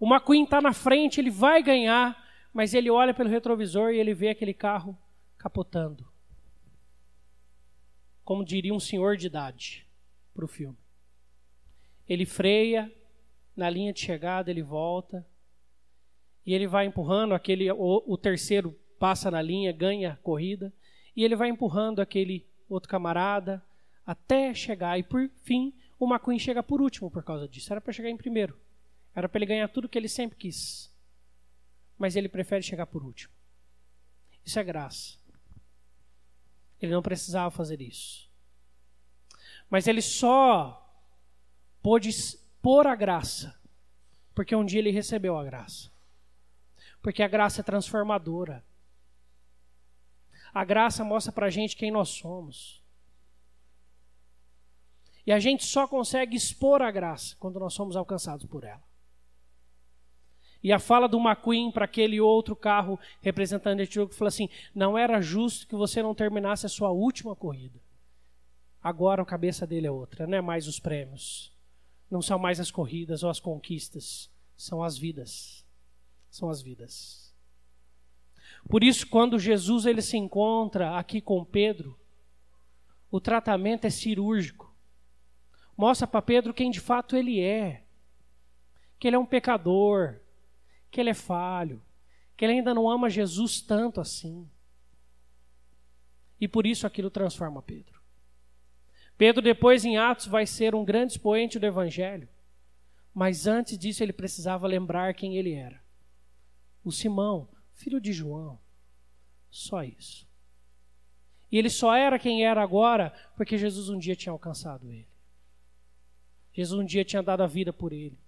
O 0.00 0.06
McQueen 0.06 0.44
está 0.44 0.60
na 0.60 0.72
frente, 0.72 1.20
ele 1.20 1.30
vai 1.30 1.62
ganhar, 1.62 2.16
mas 2.52 2.72
ele 2.72 2.90
olha 2.90 3.12
pelo 3.12 3.28
retrovisor 3.28 3.90
e 3.90 3.98
ele 3.98 4.14
vê 4.14 4.30
aquele 4.30 4.54
carro 4.54 4.96
capotando. 5.36 6.06
Como 8.24 8.44
diria 8.44 8.74
um 8.74 8.80
senhor 8.80 9.16
de 9.16 9.26
idade 9.26 9.86
para 10.34 10.44
o 10.44 10.48
filme. 10.48 10.78
Ele 12.08 12.24
freia, 12.24 12.92
na 13.56 13.68
linha 13.68 13.92
de 13.92 14.00
chegada 14.00 14.50
ele 14.50 14.62
volta, 14.62 15.26
e 16.48 16.54
ele 16.54 16.66
vai 16.66 16.86
empurrando 16.86 17.34
aquele, 17.34 17.70
o, 17.70 18.02
o 18.06 18.16
terceiro 18.16 18.74
passa 18.98 19.30
na 19.30 19.42
linha, 19.42 19.70
ganha 19.70 20.12
a 20.12 20.16
corrida, 20.16 20.72
e 21.14 21.22
ele 21.22 21.36
vai 21.36 21.50
empurrando 21.50 22.00
aquele 22.00 22.46
outro 22.70 22.88
camarada, 22.88 23.62
até 24.06 24.54
chegar. 24.54 24.98
E 24.98 25.02
por 25.02 25.28
fim, 25.42 25.74
o 25.98 26.06
McQueen 26.06 26.38
chega 26.38 26.62
por 26.62 26.80
último 26.80 27.10
por 27.10 27.22
causa 27.22 27.46
disso. 27.46 27.70
Era 27.70 27.82
para 27.82 27.92
chegar 27.92 28.08
em 28.08 28.16
primeiro. 28.16 28.58
Era 29.14 29.28
para 29.28 29.38
ele 29.40 29.44
ganhar 29.44 29.68
tudo 29.68 29.90
que 29.90 29.98
ele 29.98 30.08
sempre 30.08 30.38
quis. 30.38 30.90
Mas 31.98 32.16
ele 32.16 32.30
prefere 32.30 32.62
chegar 32.62 32.86
por 32.86 33.04
último. 33.04 33.34
Isso 34.42 34.58
é 34.58 34.64
graça. 34.64 35.18
Ele 36.80 36.92
não 36.92 37.02
precisava 37.02 37.50
fazer 37.50 37.82
isso. 37.82 38.26
Mas 39.68 39.86
ele 39.86 40.00
só 40.00 40.98
pôde 41.82 42.08
pôr 42.62 42.86
a 42.86 42.94
graça 42.94 43.54
porque 44.34 44.56
um 44.56 44.64
dia 44.64 44.78
ele 44.78 44.90
recebeu 44.90 45.36
a 45.36 45.44
graça. 45.44 45.97
Porque 47.02 47.22
a 47.22 47.28
graça 47.28 47.60
é 47.60 47.64
transformadora. 47.64 48.64
A 50.52 50.64
graça 50.64 51.04
mostra 51.04 51.32
para 51.32 51.46
a 51.46 51.50
gente 51.50 51.76
quem 51.76 51.90
nós 51.90 52.08
somos. 52.08 52.82
E 55.26 55.32
a 55.32 55.38
gente 55.38 55.64
só 55.64 55.86
consegue 55.86 56.36
expor 56.36 56.80
a 56.80 56.90
graça 56.90 57.36
quando 57.38 57.60
nós 57.60 57.74
somos 57.74 57.96
alcançados 57.96 58.46
por 58.46 58.64
ela. 58.64 58.82
E 60.62 60.72
a 60.72 60.78
fala 60.78 61.06
do 61.06 61.18
McQueen 61.18 61.70
para 61.70 61.84
aquele 61.84 62.20
outro 62.20 62.56
carro 62.56 62.98
representante 63.20 63.76
de 63.76 63.82
Etiópia 63.82 64.16
falou 64.16 64.28
assim: 64.28 64.48
não 64.74 64.98
era 64.98 65.20
justo 65.20 65.68
que 65.68 65.76
você 65.76 66.02
não 66.02 66.14
terminasse 66.14 66.66
a 66.66 66.68
sua 66.68 66.90
última 66.90 67.36
corrida. 67.36 67.78
Agora 68.82 69.22
a 69.22 69.26
cabeça 69.26 69.66
dele 69.66 69.86
é 69.86 69.90
outra, 69.90 70.26
não 70.26 70.38
é 70.38 70.40
mais 70.40 70.66
os 70.66 70.80
prêmios, 70.80 71.52
não 72.10 72.22
são 72.22 72.38
mais 72.38 72.58
as 72.58 72.70
corridas 72.70 73.22
ou 73.22 73.30
as 73.30 73.38
conquistas, 73.38 74.30
são 74.56 74.82
as 74.82 74.96
vidas. 74.96 75.64
São 76.38 76.48
as 76.48 76.62
vidas. 76.62 77.34
Por 78.68 78.84
isso, 78.84 79.08
quando 79.08 79.40
Jesus 79.40 79.86
ele 79.86 80.00
se 80.00 80.16
encontra 80.16 80.96
aqui 80.96 81.20
com 81.20 81.44
Pedro, 81.44 81.98
o 83.10 83.20
tratamento 83.20 83.86
é 83.88 83.90
cirúrgico. 83.90 84.72
Mostra 85.76 86.06
para 86.06 86.22
Pedro 86.22 86.54
quem 86.54 86.70
de 86.70 86.78
fato 86.78 87.16
ele 87.16 87.40
é. 87.40 87.82
Que 89.00 89.08
ele 89.08 89.16
é 89.16 89.18
um 89.18 89.26
pecador, 89.26 90.20
que 90.92 91.00
ele 91.00 91.10
é 91.10 91.14
falho, 91.14 91.82
que 92.36 92.44
ele 92.44 92.52
ainda 92.52 92.72
não 92.72 92.88
ama 92.88 93.10
Jesus 93.10 93.60
tanto 93.60 94.00
assim. 94.00 94.48
E 96.40 96.46
por 96.46 96.64
isso 96.68 96.86
aquilo 96.86 97.10
transforma 97.10 97.60
Pedro. 97.60 98.00
Pedro, 99.16 99.42
depois 99.42 99.84
em 99.84 99.98
Atos, 99.98 100.26
vai 100.26 100.46
ser 100.46 100.72
um 100.72 100.84
grande 100.84 101.14
expoente 101.14 101.58
do 101.58 101.66
Evangelho. 101.66 102.28
Mas 103.12 103.48
antes 103.48 103.76
disso, 103.76 104.04
ele 104.04 104.12
precisava 104.12 104.68
lembrar 104.68 105.14
quem 105.14 105.36
ele 105.36 105.52
era. 105.52 105.87
O 106.88 106.90
Simão, 106.90 107.46
filho 107.74 108.00
de 108.00 108.14
João. 108.14 108.58
Só 109.50 109.84
isso. 109.84 110.26
E 111.52 111.58
ele 111.58 111.68
só 111.68 111.94
era 111.94 112.18
quem 112.18 112.46
era 112.46 112.62
agora 112.62 113.12
porque 113.36 113.58
Jesus 113.58 113.90
um 113.90 113.98
dia 113.98 114.16
tinha 114.16 114.32
alcançado 114.32 114.90
ele. 114.90 115.06
Jesus 116.50 116.80
um 116.80 116.86
dia 116.86 117.04
tinha 117.04 117.22
dado 117.22 117.42
a 117.42 117.46
vida 117.46 117.74
por 117.74 117.92
ele. 117.92 118.18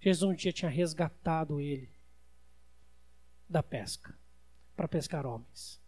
Jesus 0.00 0.32
um 0.32 0.34
dia 0.34 0.50
tinha 0.50 0.70
resgatado 0.70 1.60
ele 1.60 1.90
da 3.46 3.62
pesca 3.62 4.18
para 4.74 4.88
pescar 4.88 5.26
homens. 5.26 5.78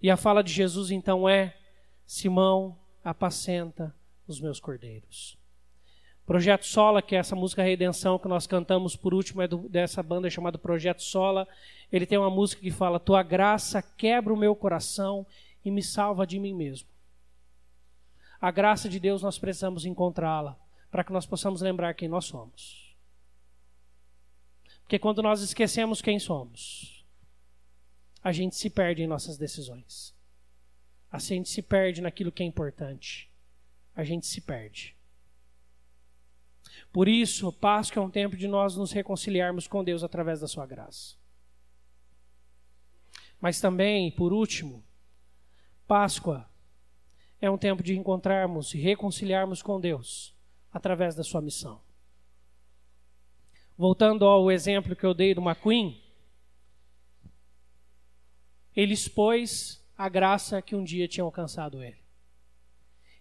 E 0.00 0.08
a 0.08 0.16
fala 0.16 0.40
de 0.44 0.52
Jesus 0.52 0.92
então 0.92 1.28
é: 1.28 1.58
Simão, 2.06 2.78
apacenta 3.02 3.92
os 4.24 4.40
meus 4.40 4.60
cordeiros. 4.60 5.36
Projeto 6.24 6.64
Sola, 6.64 7.02
que 7.02 7.16
é 7.16 7.18
essa 7.18 7.34
música 7.34 7.62
Redenção 7.62 8.18
que 8.18 8.28
nós 8.28 8.46
cantamos 8.46 8.94
por 8.94 9.12
último, 9.12 9.42
é 9.42 9.48
do, 9.48 9.68
dessa 9.68 10.02
banda 10.02 10.30
chamada 10.30 10.56
Projeto 10.56 11.02
Sola. 11.02 11.48
Ele 11.90 12.06
tem 12.06 12.16
uma 12.16 12.30
música 12.30 12.62
que 12.62 12.70
fala: 12.70 13.00
Tua 13.00 13.22
graça 13.22 13.82
quebra 13.82 14.32
o 14.32 14.36
meu 14.36 14.54
coração 14.54 15.26
e 15.64 15.70
me 15.70 15.82
salva 15.82 16.26
de 16.26 16.38
mim 16.38 16.54
mesmo. 16.54 16.88
A 18.40 18.50
graça 18.50 18.88
de 18.88 18.98
Deus 18.98 19.22
nós 19.22 19.38
precisamos 19.38 19.84
encontrá-la 19.84 20.56
para 20.90 21.04
que 21.04 21.12
nós 21.12 21.26
possamos 21.26 21.60
lembrar 21.60 21.94
quem 21.94 22.08
nós 22.08 22.24
somos. 22.24 22.96
Porque 24.82 24.98
quando 24.98 25.22
nós 25.22 25.40
esquecemos 25.40 26.02
quem 26.02 26.18
somos, 26.18 27.04
a 28.22 28.30
gente 28.30 28.54
se 28.56 28.68
perde 28.68 29.02
em 29.02 29.06
nossas 29.06 29.38
decisões. 29.38 30.14
A 31.10 31.18
gente 31.18 31.48
se 31.48 31.62
perde 31.62 32.00
naquilo 32.00 32.32
que 32.32 32.42
é 32.42 32.46
importante. 32.46 33.30
A 33.94 34.04
gente 34.04 34.26
se 34.26 34.40
perde. 34.40 34.96
Por 36.92 37.08
isso, 37.08 37.50
Páscoa 37.50 38.02
é 38.02 38.06
um 38.06 38.10
tempo 38.10 38.36
de 38.36 38.46
nós 38.46 38.76
nos 38.76 38.92
reconciliarmos 38.92 39.66
com 39.66 39.82
Deus 39.82 40.04
através 40.04 40.40
da 40.40 40.46
sua 40.46 40.66
graça. 40.66 41.16
Mas 43.40 43.60
também, 43.60 44.10
por 44.10 44.32
último, 44.32 44.84
Páscoa 45.86 46.48
é 47.40 47.50
um 47.50 47.58
tempo 47.58 47.82
de 47.82 47.96
encontrarmos 47.96 48.74
e 48.74 48.78
reconciliarmos 48.78 49.62
com 49.62 49.80
Deus 49.80 50.34
através 50.70 51.14
da 51.14 51.24
sua 51.24 51.40
missão. 51.40 51.80
Voltando 53.76 54.26
ao 54.26 54.50
exemplo 54.50 54.94
que 54.94 55.04
eu 55.04 55.14
dei 55.14 55.34
do 55.34 55.40
McQueen, 55.40 56.00
ele 58.76 58.92
expôs 58.92 59.82
a 59.96 60.08
graça 60.08 60.60
que 60.60 60.76
um 60.76 60.84
dia 60.84 61.08
tinha 61.08 61.24
alcançado 61.24 61.82
ele. 61.82 62.01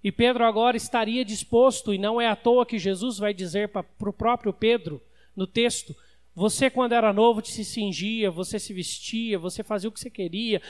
E 0.04 0.12
Pedro 0.12 0.44
agora 0.44 0.76
estaria 0.76 1.24
disposto, 1.24 1.94
e 1.94 1.98
não 1.98 2.20
é 2.20 2.28
à 2.28 2.36
toa 2.36 2.66
que 2.66 2.80
Jesus 2.80 3.20
vai 3.20 3.34
dizer 3.34 3.70
para 3.70 3.86
o 4.00 4.14
próprio 4.14 4.52
Pedro 4.52 5.02
no 5.36 5.46
texto: 5.46 5.96
Você, 6.34 6.70
quando 6.70 6.94
era 6.94 7.14
novo, 7.14 7.46
se 7.46 7.64
cingia, 7.64 8.32
você 8.32 8.60
se 8.60 8.74
vestia, 8.74 9.38
você 9.38 9.64
fazia 9.64 9.90
o 9.90 9.92
que 9.92 10.00
você 10.00 10.10
queria, 10.10 10.62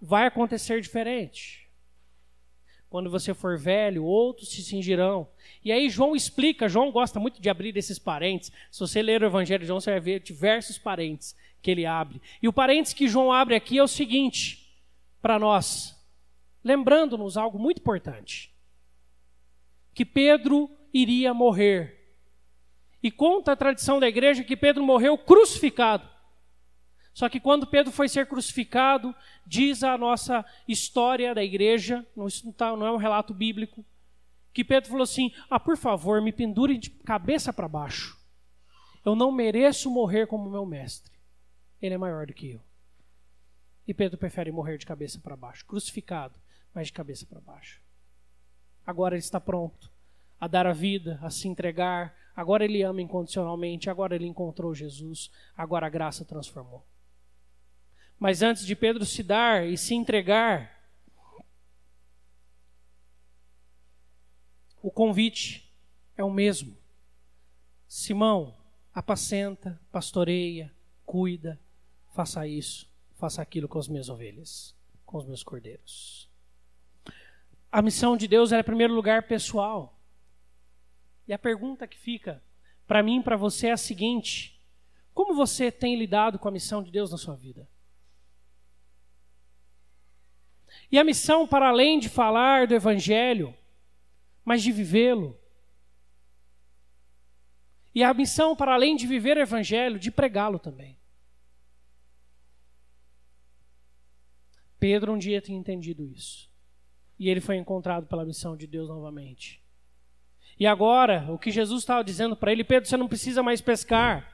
vai 0.00 0.26
acontecer 0.26 0.80
diferente. 0.80 1.64
Quando 2.90 3.10
você 3.10 3.34
for 3.34 3.58
velho, 3.58 4.04
outros 4.04 4.50
se 4.50 4.62
cingirão. 4.62 5.26
E 5.64 5.72
aí 5.72 5.88
João 5.88 6.14
explica, 6.14 6.68
João 6.68 6.92
gosta 6.92 7.18
muito 7.18 7.42
de 7.42 7.50
abrir 7.50 7.76
esses 7.76 7.98
parentes. 7.98 8.52
Se 8.70 8.78
você 8.78 9.02
ler 9.02 9.20
o 9.20 9.26
Evangelho 9.26 9.62
de 9.62 9.66
João, 9.66 9.80
você 9.80 9.90
vai 9.90 9.98
ver 9.98 10.20
diversos 10.20 10.78
parentes 10.78 11.34
que 11.60 11.72
ele 11.72 11.86
abre. 11.86 12.22
E 12.40 12.46
o 12.46 12.52
parênteses 12.52 12.94
que 12.94 13.08
João 13.08 13.32
abre 13.32 13.56
aqui 13.56 13.78
é 13.78 13.82
o 13.82 13.88
seguinte, 13.88 14.78
para 15.20 15.40
nós, 15.40 15.98
lembrando-nos 16.62 17.36
algo 17.36 17.58
muito 17.58 17.80
importante 17.80 18.53
que 19.94 20.04
Pedro 20.04 20.68
iria 20.92 21.32
morrer. 21.32 22.16
E 23.02 23.10
conta 23.10 23.52
a 23.52 23.56
tradição 23.56 24.00
da 24.00 24.08
igreja 24.08 24.42
que 24.42 24.56
Pedro 24.56 24.82
morreu 24.84 25.16
crucificado. 25.16 26.08
Só 27.12 27.28
que 27.28 27.38
quando 27.38 27.66
Pedro 27.66 27.92
foi 27.92 28.08
ser 28.08 28.26
crucificado, 28.26 29.14
diz 29.46 29.84
a 29.84 29.96
nossa 29.96 30.44
história 30.66 31.32
da 31.32 31.44
igreja, 31.44 32.04
não, 32.16 32.26
tá, 32.52 32.76
não 32.76 32.86
é 32.86 32.90
um 32.90 32.96
relato 32.96 33.32
bíblico, 33.32 33.84
que 34.52 34.64
Pedro 34.64 34.90
falou 34.90 35.04
assim: 35.04 35.32
Ah, 35.48 35.60
por 35.60 35.76
favor, 35.76 36.20
me 36.20 36.32
pendurem 36.32 36.78
de 36.78 36.90
cabeça 36.90 37.52
para 37.52 37.68
baixo. 37.68 38.18
Eu 39.04 39.14
não 39.14 39.30
mereço 39.30 39.90
morrer 39.90 40.26
como 40.26 40.50
meu 40.50 40.66
mestre. 40.66 41.12
Ele 41.80 41.94
é 41.94 41.98
maior 41.98 42.26
do 42.26 42.32
que 42.32 42.52
eu. 42.52 42.60
E 43.86 43.92
Pedro 43.92 44.16
prefere 44.16 44.50
morrer 44.50 44.78
de 44.78 44.86
cabeça 44.86 45.20
para 45.20 45.36
baixo, 45.36 45.66
crucificado, 45.66 46.40
mas 46.72 46.86
de 46.86 46.94
cabeça 46.94 47.26
para 47.26 47.40
baixo. 47.40 47.83
Agora 48.86 49.14
ele 49.14 49.20
está 49.20 49.40
pronto 49.40 49.90
a 50.40 50.46
dar 50.46 50.66
a 50.66 50.72
vida, 50.72 51.18
a 51.22 51.30
se 51.30 51.48
entregar. 51.48 52.14
Agora 52.36 52.64
ele 52.64 52.82
ama 52.82 53.00
incondicionalmente. 53.00 53.88
Agora 53.88 54.14
ele 54.14 54.26
encontrou 54.26 54.74
Jesus. 54.74 55.30
Agora 55.56 55.86
a 55.86 55.90
graça 55.90 56.24
transformou. 56.24 56.84
Mas 58.18 58.42
antes 58.42 58.64
de 58.66 58.76
Pedro 58.76 59.04
se 59.04 59.22
dar 59.22 59.66
e 59.66 59.76
se 59.76 59.94
entregar, 59.94 60.70
o 64.82 64.90
convite 64.90 65.72
é 66.16 66.22
o 66.22 66.30
mesmo. 66.30 66.76
Simão, 67.88 68.54
apacenta, 68.92 69.80
pastoreia, 69.90 70.72
cuida, 71.04 71.58
faça 72.12 72.46
isso, 72.46 72.88
faça 73.16 73.42
aquilo 73.42 73.68
com 73.68 73.78
as 73.78 73.88
minhas 73.88 74.08
ovelhas, 74.08 74.74
com 75.04 75.18
os 75.18 75.26
meus 75.26 75.42
cordeiros. 75.42 76.28
A 77.74 77.82
missão 77.82 78.16
de 78.16 78.28
Deus 78.28 78.52
é, 78.52 78.60
em 78.60 78.62
primeiro 78.62 78.94
lugar, 78.94 79.24
pessoal. 79.24 79.98
E 81.26 81.32
a 81.32 81.38
pergunta 81.38 81.88
que 81.88 81.98
fica 81.98 82.40
para 82.86 83.02
mim 83.02 83.18
e 83.18 83.22
para 83.24 83.36
você 83.36 83.66
é 83.66 83.72
a 83.72 83.76
seguinte: 83.76 84.62
como 85.12 85.34
você 85.34 85.72
tem 85.72 85.96
lidado 85.96 86.38
com 86.38 86.46
a 86.46 86.52
missão 86.52 86.84
de 86.84 86.92
Deus 86.92 87.10
na 87.10 87.18
sua 87.18 87.34
vida? 87.34 87.68
E 90.88 91.00
a 91.00 91.02
missão, 91.02 91.48
para 91.48 91.68
além 91.68 91.98
de 91.98 92.08
falar 92.08 92.68
do 92.68 92.76
Evangelho, 92.76 93.52
mas 94.44 94.62
de 94.62 94.70
vivê-lo. 94.70 95.36
E 97.92 98.04
a 98.04 98.14
missão, 98.14 98.54
para 98.54 98.74
além 98.74 98.94
de 98.94 99.04
viver 99.04 99.36
o 99.36 99.40
Evangelho, 99.40 99.98
de 99.98 100.12
pregá-lo 100.12 100.60
também. 100.60 100.96
Pedro 104.78 105.12
um 105.12 105.18
dia 105.18 105.40
tinha 105.40 105.58
entendido 105.58 106.06
isso. 106.06 106.53
E 107.18 107.28
ele 107.28 107.40
foi 107.40 107.56
encontrado 107.56 108.06
pela 108.06 108.24
missão 108.24 108.56
de 108.56 108.66
Deus 108.66 108.88
novamente. 108.88 109.62
E 110.58 110.66
agora, 110.66 111.26
o 111.30 111.38
que 111.38 111.50
Jesus 111.50 111.82
estava 111.82 112.04
dizendo 112.04 112.36
para 112.36 112.52
ele, 112.52 112.64
Pedro, 112.64 112.88
você 112.88 112.96
não 112.96 113.08
precisa 113.08 113.42
mais 113.42 113.60
pescar 113.60 114.32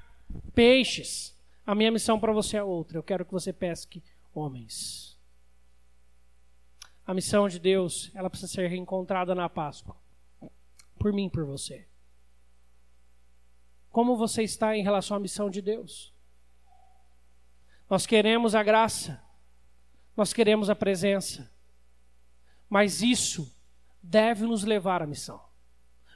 peixes. 0.55 1.37
A 1.67 1.75
minha 1.75 1.91
missão 1.91 2.19
para 2.19 2.33
você 2.33 2.57
é 2.57 2.63
outra. 2.63 2.99
Eu 2.99 3.03
quero 3.03 3.25
que 3.25 3.33
você 3.33 3.53
pesque 3.53 4.03
homens. 4.35 5.19
A 7.07 7.15
missão 7.15 7.49
de 7.49 7.59
Deus, 7.59 8.11
ela 8.15 8.31
precisa 8.31 8.53
ser 8.53 8.69
reencontrada 8.69 9.35
na 9.35 9.49
Páscoa. 9.49 9.97
Por 10.99 11.13
mim, 11.13 11.29
por 11.29 11.45
você. 11.45 11.87
Como 13.91 14.17
você 14.17 14.43
está 14.43 14.77
em 14.77 14.83
relação 14.83 15.17
à 15.17 15.21
missão 15.21 15.51
de 15.51 15.61
Deus? 15.61 16.15
Nós 17.89 18.07
queremos 18.07 18.55
a 18.55 18.63
graça. 18.63 19.21
Nós 20.17 20.33
queremos 20.33 20.71
a 20.71 20.77
presença. 20.77 21.51
Mas 22.71 23.03
isso 23.03 23.53
deve 24.01 24.47
nos 24.47 24.63
levar 24.63 25.03
à 25.03 25.07
missão. 25.07 25.43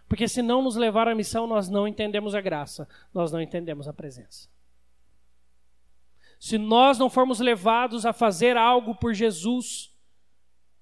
Porque 0.09 0.29
se 0.29 0.41
não 0.41 0.63
nos 0.63 0.77
levar 0.77 1.09
à 1.09 1.15
missão, 1.15 1.47
nós 1.47 1.69
não 1.69 1.89
entendemos 1.89 2.35
a 2.35 2.41
graça, 2.41 2.89
nós 3.13 3.33
não 3.33 3.41
entendemos 3.41 3.89
a 3.89 3.93
presença. 3.93 4.49
Se 6.39 6.57
nós 6.57 6.99
não 6.99 7.11
formos 7.11 7.41
levados 7.41 8.07
a 8.07 8.13
fazer 8.13 8.57
algo 8.57 8.95
por 8.95 9.13
Jesus 9.13 9.93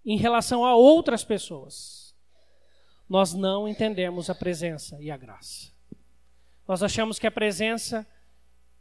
em 0.05 0.17
relação 0.17 0.65
a 0.65 0.75
outras 0.75 1.25
pessoas, 1.25 2.15
nós 3.09 3.33
não 3.33 3.67
entendemos 3.67 4.29
a 4.29 4.35
presença 4.35 5.01
e 5.01 5.11
a 5.11 5.17
graça. 5.17 5.73
Nós 6.67 6.83
achamos 6.83 7.19
que 7.19 7.27
a 7.27 7.31
presença 7.31 8.07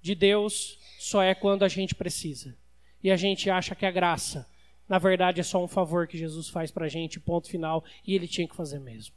de 0.02 0.16
Deus 0.16 0.80
só 1.00 1.22
é 1.22 1.36
quando 1.36 1.64
a 1.64 1.68
gente 1.68 1.96
precisa. 1.96 2.58
E 3.04 3.12
a 3.12 3.16
gente 3.16 3.50
acha 3.50 3.76
que 3.76 3.86
a 3.86 3.92
graça 3.92 4.48
na 4.92 5.00
verdade 5.00 5.40
é 5.40 5.44
só 5.44 5.64
um 5.64 5.70
favor 5.70 6.06
que 6.06 6.18
Jesus 6.18 6.50
faz 6.50 6.70
para 6.70 6.86
a 6.86 6.90
gente, 6.90 7.18
ponto 7.18 7.48
final, 7.48 7.82
e 8.06 8.14
ele 8.14 8.28
tinha 8.28 8.46
que 8.46 8.54
fazer 8.54 8.78
mesmo. 8.78 9.16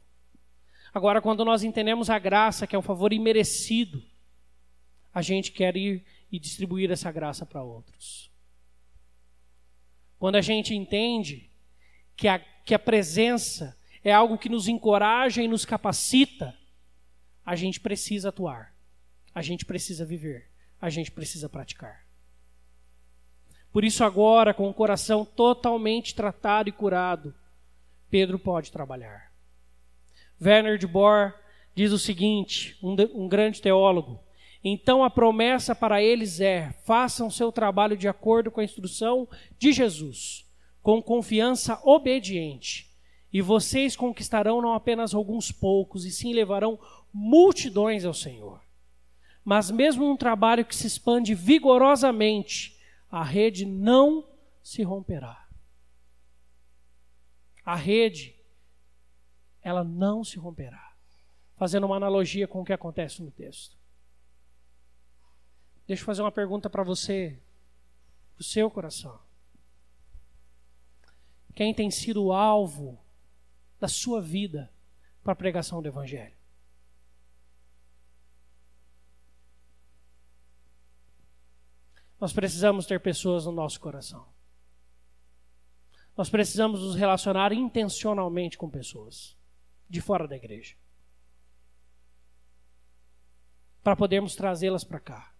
Agora, 0.93 1.21
quando 1.21 1.43
nós 1.43 1.63
entendemos 1.63 2.09
a 2.09 2.17
graça, 2.17 2.65
que 2.65 2.77
é 2.77 2.79
um 2.79 2.81
favor 2.81 3.11
imerecido, 3.11 4.01
a 5.13 5.21
gente 5.21 5.51
quer 5.51 5.75
ir 5.75 6.05
e 6.31 6.39
distribuir 6.39 6.89
essa 6.91 7.11
graça 7.11 7.45
para 7.45 7.61
outros. 7.61 8.31
Quando 10.17 10.37
a 10.37 10.41
gente 10.41 10.73
entende 10.73 11.51
que 12.15 12.29
a, 12.29 12.39
que 12.39 12.73
a 12.73 12.79
presença 12.79 13.77
é 14.01 14.13
algo 14.13 14.37
que 14.37 14.47
nos 14.47 14.69
encoraja 14.69 15.43
e 15.43 15.47
nos 15.49 15.65
capacita, 15.65 16.57
a 17.45 17.53
gente 17.53 17.81
precisa 17.81 18.29
atuar, 18.29 18.73
a 19.33 19.41
gente 19.41 19.65
precisa 19.65 20.05
viver, 20.05 20.49
a 20.79 20.89
gente 20.89 21.11
precisa 21.11 21.49
praticar. 21.49 22.04
Por 23.75 23.83
isso, 23.83 24.05
agora, 24.05 24.53
com 24.53 24.69
o 24.69 24.73
coração 24.73 25.25
totalmente 25.25 26.15
tratado 26.15 26.69
e 26.69 26.71
curado, 26.71 27.35
Pedro 28.09 28.39
pode 28.39 28.71
trabalhar. 28.71 29.33
Werner 30.41 30.77
de 30.77 30.87
Boer 30.87 31.35
diz 31.75 31.91
o 31.91 31.99
seguinte, 31.99 32.77
um, 32.81 32.95
um 33.13 33.27
grande 33.27 33.61
teólogo: 33.61 34.17
então 34.63 35.03
a 35.03 35.09
promessa 35.09 35.75
para 35.75 36.01
eles 36.01 36.39
é: 36.39 36.73
façam 36.85 37.29
seu 37.29 37.51
trabalho 37.51 37.97
de 37.97 38.07
acordo 38.07 38.49
com 38.49 38.61
a 38.61 38.63
instrução 38.63 39.27
de 39.59 39.73
Jesus, 39.73 40.49
com 40.81 41.01
confiança 41.01 41.77
obediente, 41.83 42.89
e 43.33 43.41
vocês 43.41 43.93
conquistarão 43.93 44.61
não 44.61 44.73
apenas 44.73 45.13
alguns 45.13 45.51
poucos, 45.51 46.05
e 46.05 46.11
sim 46.11 46.31
levarão 46.31 46.79
multidões 47.13 48.05
ao 48.05 48.13
Senhor. 48.13 48.61
Mas 49.43 49.69
mesmo 49.69 50.09
um 50.09 50.15
trabalho 50.15 50.63
que 50.63 50.73
se 50.73 50.87
expande 50.87 51.35
vigorosamente, 51.35 52.74
a 53.15 53.23
rede 53.23 53.65
não 53.65 54.27
se 54.61 54.83
romperá. 54.83 55.47
A 57.63 57.73
rede, 57.73 58.35
ela 59.61 59.85
não 59.85 60.21
se 60.21 60.37
romperá. 60.37 60.93
Fazendo 61.55 61.85
uma 61.85 61.95
analogia 61.95 62.45
com 62.45 62.59
o 62.59 62.65
que 62.65 62.73
acontece 62.73 63.23
no 63.23 63.31
texto. 63.31 63.77
Deixa 65.87 66.01
eu 66.01 66.05
fazer 66.05 66.23
uma 66.23 66.31
pergunta 66.31 66.69
para 66.69 66.83
você, 66.83 67.39
para 68.33 68.41
o 68.41 68.43
seu 68.43 68.69
coração. 68.69 69.17
Quem 71.55 71.73
tem 71.73 71.89
sido 71.89 72.21
o 72.21 72.33
alvo 72.33 72.99
da 73.79 73.87
sua 73.87 74.21
vida 74.21 74.69
para 75.23 75.31
a 75.31 75.37
pregação 75.37 75.81
do 75.81 75.87
Evangelho? 75.87 76.35
Nós 82.25 82.33
precisamos 82.33 82.87
ter 82.87 82.99
pessoas 82.99 83.45
no 83.45 83.51
nosso 83.51 83.79
coração. 83.79 84.25
Nós 86.17 86.27
precisamos 86.27 86.81
nos 86.81 86.95
relacionar 86.95 87.53
intencionalmente 87.53 88.57
com 88.57 88.67
pessoas 88.67 89.37
de 89.87 90.01
fora 90.01 90.27
da 90.27 90.35
igreja. 90.35 90.75
Para 93.83 93.95
podermos 93.95 94.35
trazê-las 94.35 94.83
para 94.83 94.99
cá. 94.99 95.35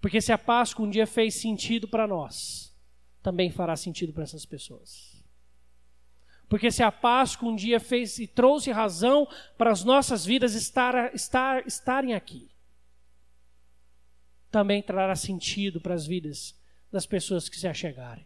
Porque 0.00 0.22
se 0.22 0.32
a 0.32 0.38
Páscoa 0.38 0.86
um 0.86 0.88
dia 0.88 1.06
fez 1.06 1.34
sentido 1.34 1.86
para 1.86 2.06
nós, 2.06 2.74
também 3.22 3.50
fará 3.50 3.76
sentido 3.76 4.10
para 4.10 4.22
essas 4.22 4.46
pessoas. 4.46 5.22
Porque 6.48 6.70
se 6.70 6.82
a 6.82 6.90
Páscoa 6.90 7.50
um 7.50 7.54
dia 7.54 7.78
fez 7.78 8.18
e 8.18 8.26
trouxe 8.26 8.72
razão 8.72 9.28
para 9.58 9.70
as 9.70 9.84
nossas 9.84 10.24
vidas 10.24 10.54
estar, 10.54 11.14
estar, 11.14 11.66
estarem 11.66 12.14
aqui, 12.14 12.53
também 14.54 14.80
trará 14.80 15.16
sentido 15.16 15.80
para 15.80 15.94
as 15.94 16.06
vidas 16.06 16.56
das 16.88 17.04
pessoas 17.04 17.48
que 17.48 17.58
se 17.58 17.66
achegarem. 17.66 18.24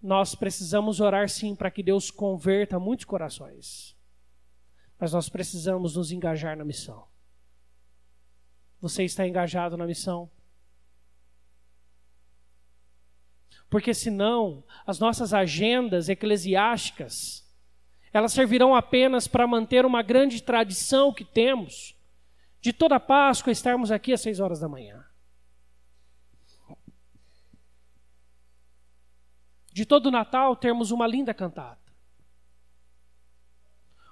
Nós 0.00 0.36
precisamos 0.36 1.00
orar 1.00 1.28
sim 1.28 1.56
para 1.56 1.68
que 1.68 1.82
Deus 1.82 2.08
converta 2.08 2.78
muitos 2.78 3.04
corações. 3.04 3.96
Mas 5.00 5.12
nós 5.12 5.28
precisamos 5.28 5.96
nos 5.96 6.12
engajar 6.12 6.56
na 6.56 6.64
missão. 6.64 7.08
Você 8.80 9.02
está 9.02 9.26
engajado 9.26 9.76
na 9.76 9.84
missão? 9.84 10.30
Porque 13.68 13.92
senão 13.92 14.62
as 14.86 15.00
nossas 15.00 15.34
agendas 15.34 16.08
eclesiásticas 16.08 17.49
elas 18.12 18.32
servirão 18.32 18.74
apenas 18.74 19.28
para 19.28 19.46
manter 19.46 19.86
uma 19.86 20.02
grande 20.02 20.42
tradição 20.42 21.12
que 21.12 21.24
temos 21.24 21.96
de 22.60 22.72
toda 22.72 23.00
Páscoa 23.00 23.52
estarmos 23.52 23.90
aqui 23.90 24.12
às 24.12 24.20
seis 24.20 24.40
horas 24.40 24.60
da 24.60 24.68
manhã. 24.68 25.04
De 29.72 29.86
todo 29.86 30.10
Natal 30.10 30.56
termos 30.56 30.90
uma 30.90 31.06
linda 31.06 31.32
cantata. 31.32 31.80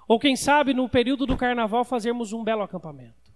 Ou 0.07 0.19
quem 0.19 0.35
sabe 0.35 0.73
no 0.73 0.89
período 0.89 1.25
do 1.25 1.37
carnaval 1.37 1.83
fazermos 1.83 2.33
um 2.33 2.43
belo 2.43 2.63
acampamento. 2.63 3.28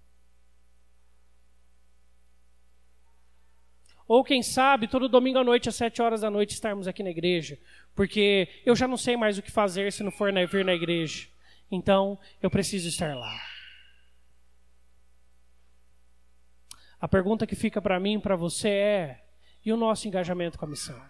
Ou 4.06 4.22
quem 4.22 4.42
sabe, 4.42 4.86
todo 4.86 5.08
domingo 5.08 5.38
à 5.38 5.44
noite, 5.44 5.68
às 5.68 5.76
sete 5.76 6.02
horas 6.02 6.20
da 6.20 6.30
noite, 6.30 6.52
estarmos 6.52 6.86
aqui 6.86 7.02
na 7.02 7.10
igreja. 7.10 7.58
Porque 7.94 8.48
eu 8.64 8.76
já 8.76 8.86
não 8.86 8.96
sei 8.96 9.16
mais 9.16 9.38
o 9.38 9.42
que 9.42 9.50
fazer 9.50 9.92
se 9.92 10.02
não 10.02 10.10
for 10.10 10.32
vir 10.46 10.64
na 10.64 10.74
igreja. 10.74 11.28
Então, 11.70 12.18
eu 12.42 12.50
preciso 12.50 12.88
estar 12.88 13.16
lá. 13.16 13.34
A 17.00 17.08
pergunta 17.08 17.46
que 17.46 17.56
fica 17.56 17.80
para 17.82 17.98
mim 17.98 18.14
e 18.14 18.20
para 18.20 18.36
você 18.36 18.68
é: 18.68 19.24
e 19.64 19.72
o 19.72 19.76
nosso 19.76 20.06
engajamento 20.06 20.58
com 20.58 20.64
a 20.64 20.68
missão? 20.68 21.00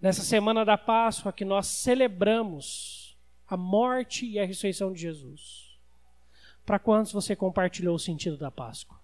Nessa 0.00 0.22
semana 0.22 0.64
da 0.64 0.78
Páscoa 0.78 1.32
que 1.32 1.44
nós 1.44 1.66
celebramos 1.66 3.18
a 3.46 3.56
morte 3.56 4.26
e 4.26 4.38
a 4.38 4.46
ressurreição 4.46 4.92
de 4.92 5.00
Jesus. 5.00 5.76
Para 6.64 6.78
quantos 6.78 7.12
você 7.12 7.34
compartilhou 7.34 7.96
o 7.96 7.98
sentido 7.98 8.38
da 8.38 8.50
Páscoa? 8.50 8.99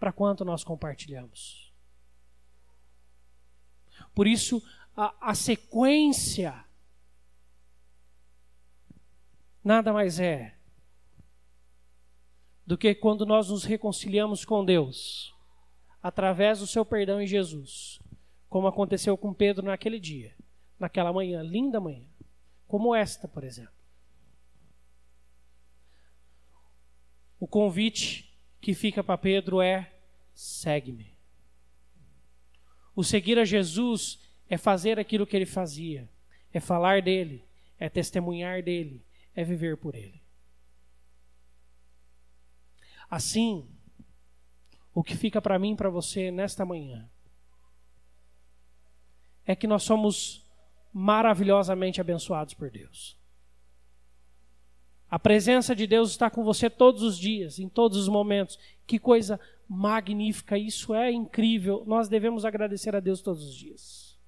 Para 0.00 0.10
quanto 0.10 0.46
nós 0.46 0.64
compartilhamos. 0.64 1.70
Por 4.14 4.26
isso, 4.26 4.62
a, 4.96 5.30
a 5.30 5.34
sequência 5.34 6.64
nada 9.62 9.92
mais 9.92 10.18
é 10.18 10.56
do 12.66 12.78
que 12.78 12.94
quando 12.94 13.26
nós 13.26 13.50
nos 13.50 13.64
reconciliamos 13.64 14.42
com 14.44 14.64
Deus 14.64 15.34
através 16.02 16.60
do 16.60 16.66
seu 16.66 16.84
perdão 16.84 17.20
em 17.20 17.26
Jesus, 17.26 18.00
como 18.48 18.66
aconteceu 18.66 19.18
com 19.18 19.34
Pedro 19.34 19.66
naquele 19.66 20.00
dia, 20.00 20.34
naquela 20.78 21.12
manhã, 21.12 21.42
linda 21.42 21.78
manhã, 21.78 22.08
como 22.66 22.94
esta, 22.94 23.28
por 23.28 23.44
exemplo. 23.44 23.74
O 27.38 27.46
convite 27.46 28.29
que 28.60 28.74
fica 28.74 29.02
para 29.02 29.18
Pedro 29.18 29.60
é: 29.60 29.92
segue-me. 30.34 31.14
O 32.94 33.02
seguir 33.02 33.38
a 33.38 33.44
Jesus 33.44 34.20
é 34.48 34.58
fazer 34.58 34.98
aquilo 34.98 35.26
que 35.26 35.36
ele 35.36 35.46
fazia, 35.46 36.08
é 36.52 36.60
falar 36.60 37.02
dele, 37.02 37.44
é 37.78 37.88
testemunhar 37.88 38.62
dele, 38.62 39.04
é 39.34 39.44
viver 39.44 39.76
por 39.76 39.94
ele. 39.94 40.20
Assim, 43.08 43.68
o 44.94 45.02
que 45.02 45.16
fica 45.16 45.40
para 45.40 45.58
mim 45.58 45.72
e 45.72 45.76
para 45.76 45.88
você 45.88 46.30
nesta 46.30 46.64
manhã 46.64 47.08
é 49.46 49.56
que 49.56 49.66
nós 49.66 49.82
somos 49.82 50.46
maravilhosamente 50.92 52.00
abençoados 52.00 52.54
por 52.54 52.70
Deus. 52.70 53.19
A 55.10 55.18
presença 55.18 55.74
de 55.74 55.86
Deus 55.86 56.10
está 56.10 56.30
com 56.30 56.44
você 56.44 56.70
todos 56.70 57.02
os 57.02 57.18
dias, 57.18 57.58
em 57.58 57.68
todos 57.68 57.98
os 57.98 58.08
momentos. 58.08 58.58
Que 58.86 58.98
coisa 58.98 59.40
magnífica, 59.68 60.56
isso 60.56 60.94
é 60.94 61.10
incrível. 61.10 61.82
Nós 61.86 62.08
devemos 62.08 62.44
agradecer 62.44 62.94
a 62.94 63.00
Deus 63.00 63.20
todos 63.20 63.44
os 63.44 63.54
dias. 63.54 64.18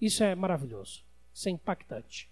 Isso 0.00 0.22
é 0.22 0.34
maravilhoso, 0.34 1.02
isso 1.32 1.48
é 1.48 1.52
impactante. 1.52 2.30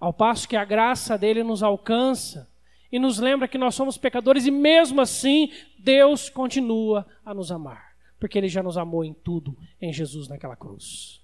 Ao 0.00 0.12
passo 0.12 0.48
que 0.48 0.56
a 0.56 0.64
graça 0.64 1.16
dele 1.16 1.42
nos 1.42 1.62
alcança 1.62 2.48
e 2.90 2.98
nos 2.98 3.18
lembra 3.18 3.48
que 3.48 3.58
nós 3.58 3.74
somos 3.74 3.98
pecadores 3.98 4.46
e 4.46 4.50
mesmo 4.50 5.00
assim 5.00 5.52
Deus 5.78 6.28
continua 6.28 7.06
a 7.24 7.32
nos 7.32 7.50
amar, 7.50 7.96
porque 8.18 8.38
ele 8.38 8.48
já 8.48 8.62
nos 8.62 8.76
amou 8.76 9.04
em 9.04 9.12
tudo 9.12 9.56
em 9.80 9.92
Jesus 9.92 10.28
naquela 10.28 10.56
cruz. 10.56 11.20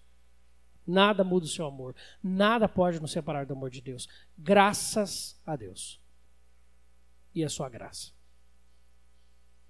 Nada 0.87 1.25
muda 1.25 1.47
o 1.47 1.49
seu 1.49 1.67
amor. 1.67 1.95
Nada 2.23 2.69
pode 2.69 3.01
nos 3.01 3.13
separar 3.13 3.47
do 3.47 3.55
amor 3.55 3.71
de 3.71 3.81
Deus. 3.81 4.09
Graças 4.37 5.41
a 5.47 5.57
Deus. 5.57 6.01
E 7.35 7.43
a 7.43 7.49
sua 7.49 7.69
graça. 7.69 8.13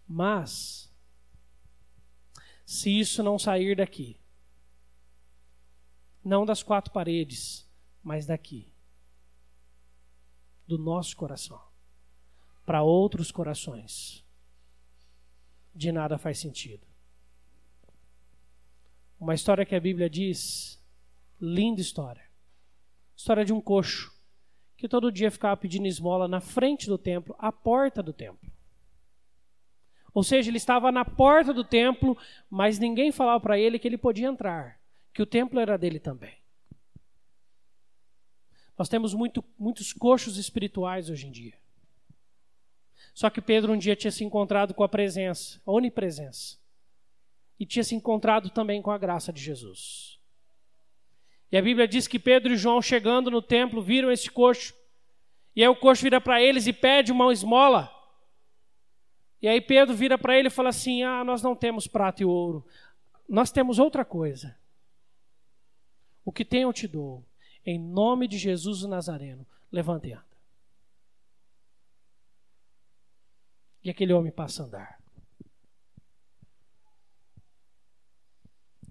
Mas, 0.06 0.92
se 2.66 2.90
isso 2.98 3.22
não 3.22 3.38
sair 3.38 3.76
daqui, 3.76 4.20
não 6.24 6.44
das 6.44 6.62
quatro 6.62 6.92
paredes, 6.92 7.68
mas 8.02 8.26
daqui, 8.26 8.72
do 10.66 10.76
nosso 10.76 11.16
coração, 11.16 11.62
para 12.66 12.82
outros 12.82 13.30
corações, 13.30 14.24
de 15.74 15.90
nada 15.92 16.18
faz 16.18 16.38
sentido. 16.38 16.86
Uma 19.18 19.34
história 19.34 19.64
que 19.64 19.74
a 19.74 19.80
Bíblia 19.80 20.08
diz 20.08 20.82
Linda 21.40 21.80
história. 21.80 22.22
História 23.16 23.44
de 23.44 23.52
um 23.52 23.60
coxo 23.60 24.12
que 24.76 24.88
todo 24.88 25.12
dia 25.12 25.30
ficava 25.30 25.56
pedindo 25.56 25.86
esmola 25.86 26.28
na 26.28 26.40
frente 26.40 26.86
do 26.86 26.98
templo, 26.98 27.34
à 27.38 27.50
porta 27.50 28.02
do 28.02 28.12
templo. 28.12 28.52
Ou 30.12 30.22
seja, 30.22 30.50
ele 30.50 30.58
estava 30.58 30.92
na 30.92 31.04
porta 31.04 31.52
do 31.52 31.64
templo, 31.64 32.16
mas 32.48 32.78
ninguém 32.78 33.10
falava 33.10 33.40
para 33.40 33.58
ele 33.58 33.78
que 33.78 33.88
ele 33.88 33.98
podia 33.98 34.28
entrar, 34.28 34.80
que 35.12 35.22
o 35.22 35.26
templo 35.26 35.58
era 35.58 35.76
dele 35.76 35.98
também. 35.98 36.36
Nós 38.76 38.88
temos 38.88 39.14
muito, 39.14 39.44
muitos 39.58 39.92
coxos 39.92 40.36
espirituais 40.36 41.08
hoje 41.08 41.26
em 41.26 41.30
dia. 41.30 41.58
Só 43.12 43.30
que 43.30 43.40
Pedro 43.40 43.72
um 43.72 43.78
dia 43.78 43.94
tinha 43.94 44.10
se 44.10 44.24
encontrado 44.24 44.74
com 44.74 44.82
a 44.82 44.88
presença, 44.88 45.60
a 45.64 45.70
onipresença. 45.70 46.58
E 47.58 47.64
tinha 47.64 47.84
se 47.84 47.94
encontrado 47.94 48.50
também 48.50 48.82
com 48.82 48.90
a 48.90 48.98
graça 48.98 49.32
de 49.32 49.40
Jesus. 49.40 50.13
E 51.54 51.56
a 51.56 51.62
Bíblia 51.62 51.86
diz 51.86 52.08
que 52.08 52.18
Pedro 52.18 52.52
e 52.52 52.56
João, 52.56 52.82
chegando 52.82 53.30
no 53.30 53.40
templo, 53.40 53.80
viram 53.80 54.10
esse 54.10 54.28
coxo. 54.28 54.74
E 55.54 55.62
aí 55.62 55.68
o 55.68 55.76
coxo 55.76 56.02
vira 56.02 56.20
para 56.20 56.42
eles 56.42 56.66
e 56.66 56.72
pede 56.72 57.12
uma 57.12 57.32
esmola. 57.32 57.88
E 59.40 59.46
aí 59.46 59.60
Pedro 59.60 59.94
vira 59.94 60.18
para 60.18 60.36
ele 60.36 60.48
e 60.48 60.50
fala 60.50 60.70
assim: 60.70 61.04
Ah, 61.04 61.22
nós 61.22 61.42
não 61.42 61.54
temos 61.54 61.86
prata 61.86 62.22
e 62.22 62.24
ouro. 62.24 62.66
Nós 63.28 63.52
temos 63.52 63.78
outra 63.78 64.04
coisa. 64.04 64.58
O 66.24 66.32
que 66.32 66.44
tem 66.44 66.62
eu 66.62 66.72
te 66.72 66.88
dou. 66.88 67.24
Em 67.64 67.78
nome 67.78 68.26
de 68.26 68.36
Jesus 68.36 68.82
o 68.82 68.88
Nazareno, 68.88 69.46
levante 69.70 70.08
e 70.08 70.12
anda. 70.12 70.26
E 73.84 73.90
aquele 73.90 74.12
homem 74.12 74.32
passa 74.32 74.64
a 74.64 74.66
andar. 74.66 75.03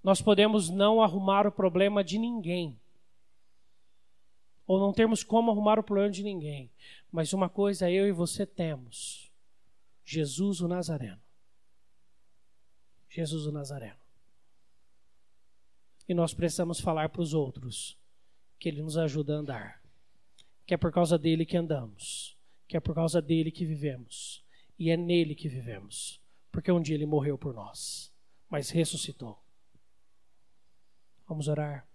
Nós 0.04 0.22
podemos 0.22 0.70
não 0.70 1.02
arrumar 1.02 1.48
o 1.48 1.52
problema 1.52 2.04
de 2.04 2.20
ninguém. 2.20 2.78
Ou 4.68 4.80
não 4.80 4.92
temos 4.92 5.24
como 5.24 5.50
arrumar 5.50 5.80
o 5.80 5.84
problema 5.84 6.12
de 6.12 6.24
ninguém. 6.24 6.70
Mas 7.12 7.32
uma 7.32 7.48
coisa 7.50 7.90
eu 7.90 8.08
e 8.08 8.12
você 8.12 8.46
temos: 8.46 9.32
Jesus 10.04 10.60
o 10.60 10.68
Nazareno. 10.68 11.22
Jesus 13.10 13.46
o 13.46 13.52
Nazareno. 13.52 14.02
E 16.08 16.14
nós 16.14 16.34
precisamos 16.34 16.80
falar 16.80 17.10
para 17.10 17.22
os 17.22 17.34
outros 17.34 17.98
que 18.60 18.68
Ele 18.68 18.82
nos 18.82 18.98
ajuda 18.98 19.36
a 19.36 19.38
andar. 19.38 19.84
Que 20.66 20.74
é 20.74 20.78
por 20.78 20.92
causa 20.92 21.18
dele 21.18 21.46
que 21.46 21.56
andamos. 21.56 22.38
Que 22.68 22.76
é 22.76 22.80
por 22.80 22.96
causa 22.96 23.22
dele 23.22 23.52
que 23.52 23.66
vivemos. 23.66 24.44
E 24.78 24.90
é 24.90 24.98
nele 24.98 25.36
que 25.36 25.48
vivemos. 25.48 26.20
Porque 26.52 26.72
um 26.72 26.82
dia 26.82 26.96
Ele 26.96 27.06
morreu 27.06 27.38
por 27.38 27.54
nós, 27.54 28.12
mas 28.50 28.70
ressuscitou. 28.70 29.43
Vamos 31.28 31.48
orar. 31.48 31.88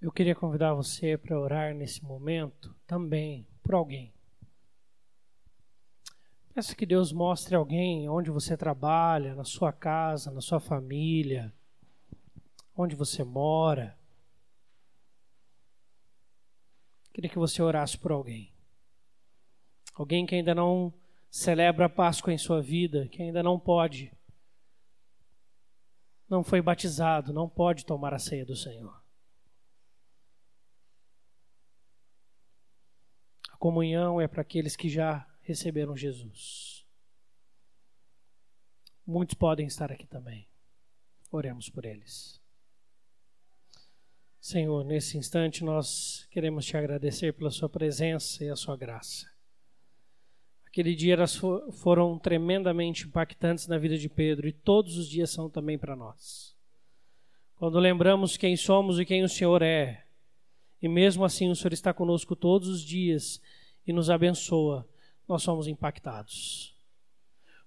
Eu 0.00 0.10
queria 0.10 0.34
convidar 0.34 0.74
você 0.74 1.16
para 1.16 1.38
orar 1.38 1.74
nesse 1.74 2.02
momento 2.02 2.74
também 2.86 3.46
por 3.62 3.74
alguém. 3.74 4.12
Peço 6.54 6.76
que 6.76 6.84
Deus 6.84 7.12
mostre 7.12 7.54
alguém 7.54 8.08
onde 8.08 8.30
você 8.30 8.56
trabalha, 8.56 9.34
na 9.34 9.44
sua 9.44 9.72
casa, 9.72 10.30
na 10.30 10.40
sua 10.40 10.60
família, 10.60 11.52
onde 12.76 12.94
você 12.94 13.24
mora. 13.24 13.96
Queria 17.12 17.30
que 17.30 17.38
você 17.38 17.62
orasse 17.62 17.96
por 17.96 18.12
alguém. 18.12 18.52
Alguém 19.94 20.26
que 20.26 20.34
ainda 20.34 20.54
não 20.54 20.92
celebra 21.30 21.86
a 21.86 21.88
Páscoa 21.88 22.32
em 22.32 22.38
sua 22.38 22.60
vida, 22.60 23.08
que 23.08 23.22
ainda 23.22 23.42
não 23.42 23.58
pode, 23.58 24.12
não 26.32 26.42
foi 26.42 26.62
batizado, 26.62 27.30
não 27.30 27.46
pode 27.46 27.84
tomar 27.84 28.14
a 28.14 28.18
ceia 28.18 28.42
do 28.42 28.56
Senhor. 28.56 29.04
A 33.50 33.56
comunhão 33.58 34.18
é 34.18 34.26
para 34.26 34.40
aqueles 34.40 34.74
que 34.74 34.88
já 34.88 35.28
receberam 35.42 35.94
Jesus. 35.94 36.86
Muitos 39.06 39.34
podem 39.34 39.66
estar 39.66 39.92
aqui 39.92 40.06
também. 40.06 40.48
Oremos 41.30 41.68
por 41.68 41.84
eles. 41.84 42.40
Senhor, 44.40 44.84
nesse 44.84 45.18
instante 45.18 45.62
nós 45.62 46.26
queremos 46.30 46.64
te 46.64 46.78
agradecer 46.78 47.34
pela 47.34 47.50
Sua 47.50 47.68
presença 47.68 48.42
e 48.42 48.48
a 48.48 48.56
Sua 48.56 48.74
graça. 48.74 49.31
Aquele 50.72 50.94
dia 50.94 51.12
elas 51.12 51.38
foram 51.72 52.18
tremendamente 52.18 53.06
impactantes 53.06 53.68
na 53.68 53.76
vida 53.76 53.98
de 53.98 54.08
Pedro 54.08 54.48
e 54.48 54.52
todos 54.52 54.96
os 54.96 55.06
dias 55.06 55.28
são 55.28 55.50
também 55.50 55.76
para 55.76 55.94
nós. 55.94 56.56
Quando 57.56 57.78
lembramos 57.78 58.38
quem 58.38 58.56
somos 58.56 58.98
e 58.98 59.04
quem 59.04 59.22
o 59.22 59.28
Senhor 59.28 59.60
é, 59.60 60.06
e 60.80 60.88
mesmo 60.88 61.26
assim 61.26 61.50
o 61.50 61.54
Senhor 61.54 61.74
está 61.74 61.92
conosco 61.92 62.34
todos 62.34 62.68
os 62.68 62.80
dias 62.82 63.38
e 63.86 63.92
nos 63.92 64.08
abençoa, 64.08 64.88
nós 65.28 65.42
somos 65.42 65.68
impactados. 65.68 66.74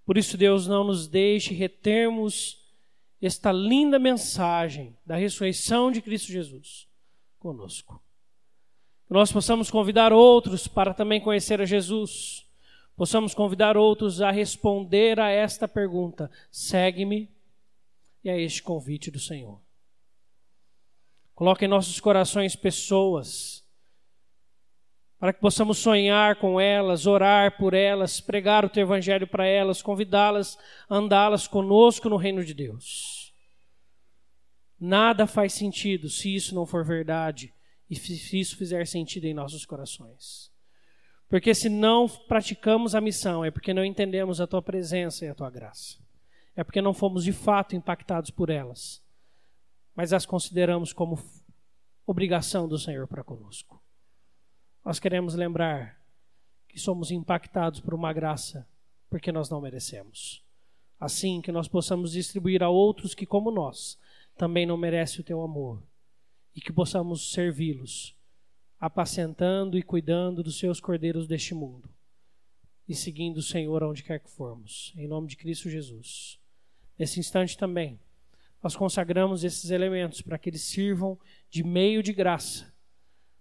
Por 0.04 0.18
isso, 0.18 0.36
Deus, 0.36 0.66
não 0.66 0.84
nos 0.84 1.08
deixe 1.08 1.54
retermos 1.54 2.60
esta 3.22 3.52
linda 3.52 4.00
mensagem 4.00 4.98
da 5.06 5.16
ressurreição 5.16 5.92
de 5.92 6.02
Cristo 6.02 6.32
Jesus 6.32 6.88
conosco. 7.38 8.04
Que 9.06 9.14
nós 9.14 9.32
possamos 9.32 9.70
convidar 9.70 10.12
outros 10.12 10.68
para 10.68 10.92
também 10.92 11.22
conhecer 11.22 11.62
a 11.62 11.66
Jesus. 11.66 12.45
Possamos 12.96 13.34
convidar 13.34 13.76
outros 13.76 14.22
a 14.22 14.32
responder 14.32 15.20
a 15.20 15.30
esta 15.30 15.68
pergunta: 15.68 16.32
segue-me, 16.50 17.30
e 18.26 18.30
a 18.30 18.38
este 18.38 18.64
convite 18.64 19.12
do 19.12 19.20
Senhor. 19.20 19.62
Coloque 21.36 21.66
em 21.66 21.68
nossos 21.68 22.00
corações 22.00 22.56
pessoas 22.56 23.64
para 25.20 25.32
que 25.32 25.40
possamos 25.40 25.78
sonhar 25.78 26.36
com 26.38 26.60
elas, 26.60 27.06
orar 27.06 27.58
por 27.58 27.74
elas, 27.74 28.20
pregar 28.20 28.66
o 28.66 28.70
teu 28.70 28.82
evangelho 28.84 29.28
para 29.28 29.46
elas, 29.46 29.82
convidá-las 29.82 30.58
andá-las 30.90 31.48
conosco 31.48 32.10
no 32.10 32.18
reino 32.18 32.44
de 32.44 32.54
Deus. 32.54 33.34
Nada 34.80 35.26
faz 35.26 35.54
sentido 35.54 36.10
se 36.10 36.34
isso 36.34 36.54
não 36.54 36.66
for 36.66 36.84
verdade 36.84 37.54
e 37.90 37.96
se 37.96 38.40
isso 38.40 38.58
fizer 38.58 38.86
sentido 38.88 39.26
em 39.26 39.34
nossos 39.34 39.66
corações. 39.66 40.52
Porque 41.28 41.54
se 41.56 41.70
não 41.70 42.08
praticamos 42.08 42.94
a 42.96 43.02
missão, 43.02 43.44
é 43.44 43.52
porque 43.52 43.74
não 43.74 43.84
entendemos 43.84 44.40
a 44.40 44.48
tua 44.48 44.62
presença 44.62 45.26
e 45.26 45.30
a 45.30 45.36
tua 45.36 45.50
graça. 45.50 45.98
É 46.56 46.64
porque 46.64 46.82
não 46.82 46.94
fomos 46.94 47.24
de 47.24 47.34
fato 47.34 47.76
impactados 47.76 48.30
por 48.30 48.50
elas, 48.50 49.04
mas 49.96 50.14
as 50.14 50.26
consideramos 50.26 50.94
como 50.94 51.20
obrigação 52.06 52.68
do 52.68 52.78
Senhor 52.78 53.08
para 53.08 53.24
conosco 53.24 53.84
nós 54.86 55.00
queremos 55.00 55.34
lembrar 55.34 56.00
que 56.70 56.80
somos 56.80 57.10
impactados 57.10 57.80
por 57.80 57.96
uma 57.96 58.14
graça 58.14 58.68
porque 59.10 59.32
nós 59.32 59.50
não 59.50 59.60
merecemos. 59.60 60.44
Assim 61.00 61.42
que 61.42 61.52
nós 61.52 61.68
possamos 61.68 62.12
distribuir 62.12 62.62
a 62.62 62.70
outros 62.70 63.16
que, 63.16 63.26
como 63.26 63.50
nós, 63.50 63.98
também 64.38 64.64
não 64.64 64.78
merecem 64.78 65.22
o 65.22 65.24
teu 65.24 65.42
amor 65.42 65.82
e 66.56 66.62
que 66.62 66.72
possamos 66.72 67.32
servi-los, 67.34 68.16
apacentando 68.80 69.78
e 69.78 69.84
cuidando 69.84 70.44
dos 70.44 70.60
seus 70.60 70.80
cordeiros 70.80 71.28
deste 71.28 71.54
mundo 71.54 71.90
e 72.88 72.94
seguindo 72.94 73.38
o 73.38 73.44
Senhor 73.44 73.82
aonde 73.82 74.04
quer 74.04 74.20
que 74.20 74.30
formos, 74.30 74.94
em 74.96 75.08
nome 75.08 75.28
de 75.28 75.36
Cristo 75.36 75.70
Jesus. 75.70 76.40
Nesse 76.98 77.20
instante 77.20 77.58
também, 77.58 78.00
nós 78.62 78.76
consagramos 78.76 79.44
esses 79.44 79.70
elementos 79.70 80.22
para 80.22 80.38
que 80.38 80.50
eles 80.50 80.64
sirvam 80.64 81.20
de 81.50 81.64
meio 81.64 82.02
de 82.02 82.14
graça 82.14 82.74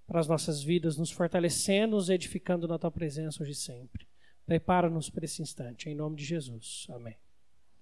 para 0.07 0.20
as 0.20 0.28
nossas 0.28 0.62
vidas, 0.62 0.99
nos 0.99 1.11
fortalecendo, 1.11 1.97
nos 1.97 2.11
edificando 2.11 2.68
na 2.68 2.78
tua 2.78 2.91
presença 2.91 3.43
hoje 3.43 3.53
e 3.53 3.55
sempre. 3.55 4.07
Prepara-nos 4.45 5.09
para 5.09 5.24
esse 5.24 5.41
instante, 5.41 5.89
em 5.89 5.95
nome 5.95 6.16
de 6.16 6.24
Jesus. 6.24 6.87
Amém. 6.91 7.24